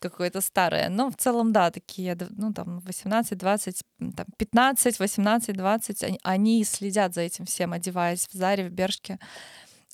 какое-то 0.00 0.40
старое. 0.40 0.88
Но 0.88 1.10
в 1.10 1.16
целом, 1.16 1.52
да, 1.52 1.70
такие, 1.70 2.16
ну, 2.30 2.52
там, 2.52 2.80
18, 2.86 3.38
20, 3.38 3.82
там, 4.16 4.26
15, 4.36 5.00
18, 5.00 5.56
20, 5.56 6.04
они, 6.04 6.18
они 6.24 6.64
следят 6.64 7.14
за 7.14 7.20
этим 7.22 7.44
всем, 7.44 7.72
одеваясь 7.72 8.28
в 8.28 8.32
Заре, 8.32 8.68
в 8.68 8.70
Бершке. 8.70 9.18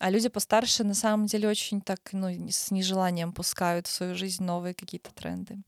А 0.00 0.10
люди 0.10 0.28
постарше 0.28 0.82
на 0.82 0.94
самом 0.94 1.26
деле 1.26 1.48
очень 1.48 1.80
так, 1.80 2.00
ну, 2.12 2.28
с 2.50 2.70
нежеланием 2.72 3.32
пускают 3.32 3.86
в 3.86 3.90
свою 3.90 4.14
жизнь 4.16 4.42
новые 4.42 4.74
какие-то 4.74 5.14
тренды. 5.14 5.58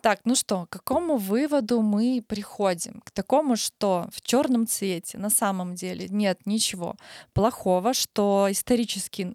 Так, 0.00 0.20
ну 0.24 0.34
что, 0.34 0.66
к 0.66 0.70
какому 0.70 1.16
выводу 1.16 1.80
мы 1.80 2.22
приходим? 2.26 3.00
К 3.04 3.10
такому, 3.10 3.56
что 3.56 4.06
в 4.12 4.20
черном 4.20 4.66
цвете 4.66 5.18
на 5.18 5.30
самом 5.30 5.74
деле 5.74 6.08
нет 6.08 6.40
ничего 6.46 6.96
плохого, 7.32 7.94
что 7.94 8.48
исторически 8.50 9.34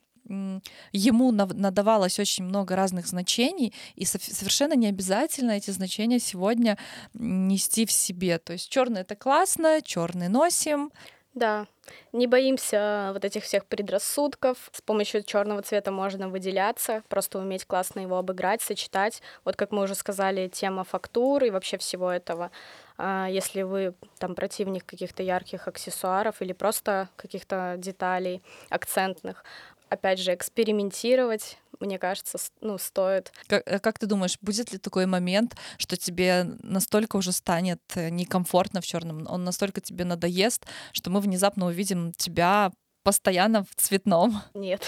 ему 0.91 1.31
надавалось 1.31 2.19
очень 2.19 2.43
много 2.43 2.75
разных 2.75 3.07
значений, 3.07 3.73
и 3.95 4.05
совершенно 4.05 4.73
не 4.73 4.87
обязательно 4.87 5.51
эти 5.51 5.71
значения 5.71 6.19
сегодня 6.19 6.77
нести 7.13 7.87
в 7.87 7.91
себе. 7.91 8.37
То 8.37 8.53
есть 8.53 8.69
черный 8.69 9.01
это 9.01 9.15
классно, 9.15 9.81
черный 9.83 10.27
носим, 10.27 10.91
да, 11.39 11.65
не 12.13 12.27
боимся 12.27 13.09
вот 13.13 13.25
этих 13.25 13.43
всех 13.43 13.65
предрассудков. 13.65 14.69
С 14.71 14.81
помощью 14.81 15.23
черного 15.23 15.61
цвета 15.63 15.91
можно 15.91 16.29
выделяться, 16.29 17.03
просто 17.09 17.39
уметь 17.39 17.65
классно 17.65 18.01
его 18.01 18.17
обыграть, 18.17 18.61
сочетать. 18.61 19.21
Вот 19.45 19.55
как 19.55 19.71
мы 19.71 19.83
уже 19.83 19.95
сказали, 19.95 20.47
тема 20.47 20.83
фактуры 20.83 21.47
и 21.47 21.51
вообще 21.51 21.77
всего 21.77 22.11
этого. 22.11 22.51
А 22.97 23.27
если 23.27 23.63
вы 23.63 23.95
там 24.19 24.35
противник 24.35 24.85
каких-то 24.85 25.23
ярких 25.23 25.67
аксессуаров 25.67 26.41
или 26.41 26.53
просто 26.53 27.09
каких-то 27.15 27.75
деталей 27.77 28.43
акцентных, 28.69 29.43
опять 29.89 30.19
же, 30.19 30.33
экспериментировать, 30.33 31.57
мне 31.79 31.97
кажется, 31.97 32.37
ну, 32.61 32.77
стоит. 32.77 33.31
Как, 33.47 33.63
э, 33.65 33.79
как 33.79 33.99
ты 33.99 34.05
думаешь, 34.05 34.37
будет 34.41 34.71
ли 34.71 34.77
такой 34.77 35.05
момент, 35.05 35.55
что 35.77 35.97
тебе 35.97 36.43
настолько 36.61 37.15
уже 37.15 37.31
станет 37.31 37.81
э, 37.95 38.09
некомфортно 38.09 38.81
в 38.81 38.85
черном, 38.85 39.25
он 39.29 39.43
настолько 39.43 39.81
тебе 39.81 40.05
надоест, 40.05 40.65
что 40.91 41.09
мы 41.09 41.19
внезапно 41.21 41.67
увидим 41.67 42.13
тебя 42.13 42.71
постоянно 43.03 43.63
в 43.63 43.75
цветном? 43.75 44.41
Нет. 44.53 44.83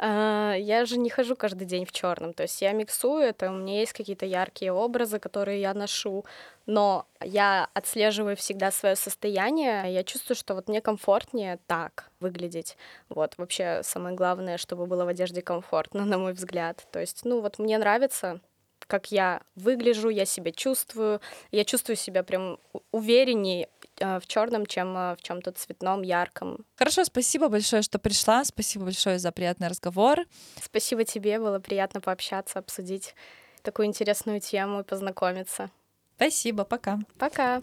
А, 0.00 0.54
я 0.54 0.84
же 0.84 0.96
не 0.96 1.10
хожу 1.10 1.34
каждый 1.34 1.66
день 1.66 1.84
в 1.84 1.90
черном, 1.90 2.32
то 2.32 2.44
есть 2.44 2.62
я 2.62 2.72
миксую 2.72 3.24
это, 3.24 3.50
у 3.50 3.54
меня 3.54 3.80
есть 3.80 3.92
какие-то 3.92 4.26
яркие 4.26 4.72
образы, 4.72 5.18
которые 5.18 5.60
я 5.60 5.74
ношу, 5.74 6.24
но 6.66 7.06
я 7.20 7.68
отслеживаю 7.74 8.36
всегда 8.36 8.70
свое 8.70 8.94
состояние, 8.94 9.92
я 9.92 10.04
чувствую, 10.04 10.36
что 10.36 10.54
вот 10.54 10.68
мне 10.68 10.80
комфортнее 10.80 11.58
так 11.66 12.10
выглядеть. 12.20 12.76
Вот, 13.08 13.34
вообще 13.38 13.80
самое 13.82 14.14
главное, 14.14 14.56
чтобы 14.56 14.86
было 14.86 15.04
в 15.04 15.08
одежде 15.08 15.42
комфортно, 15.42 16.04
на 16.04 16.18
мой 16.18 16.32
взгляд. 16.32 16.86
То 16.92 17.00
есть, 17.00 17.24
ну 17.24 17.40
вот 17.40 17.58
мне 17.58 17.76
нравится 17.78 18.40
как 18.86 19.12
я 19.12 19.42
выгляжу, 19.54 20.08
я 20.08 20.24
себя 20.24 20.50
чувствую, 20.50 21.20
я 21.50 21.64
чувствую 21.64 21.96
себя 21.96 22.22
прям 22.22 22.58
увереннее 22.90 23.68
в 24.00 24.22
черном, 24.26 24.66
чем 24.66 24.96
а, 24.96 25.16
в 25.16 25.22
чем-то 25.22 25.52
цветном, 25.52 26.02
ярком. 26.02 26.64
Хорошо, 26.76 27.04
спасибо 27.04 27.48
большое, 27.48 27.82
что 27.82 27.98
пришла. 27.98 28.44
Спасибо 28.44 28.84
большое 28.84 29.18
за 29.18 29.32
приятный 29.32 29.68
разговор. 29.68 30.24
Спасибо 30.62 31.04
тебе, 31.04 31.38
было 31.38 31.58
приятно 31.58 32.00
пообщаться, 32.00 32.58
обсудить 32.58 33.14
такую 33.62 33.86
интересную 33.86 34.40
тему 34.40 34.80
и 34.80 34.84
познакомиться. 34.84 35.70
Спасибо, 36.16 36.64
пока. 36.64 36.98
Пока. 37.18 37.62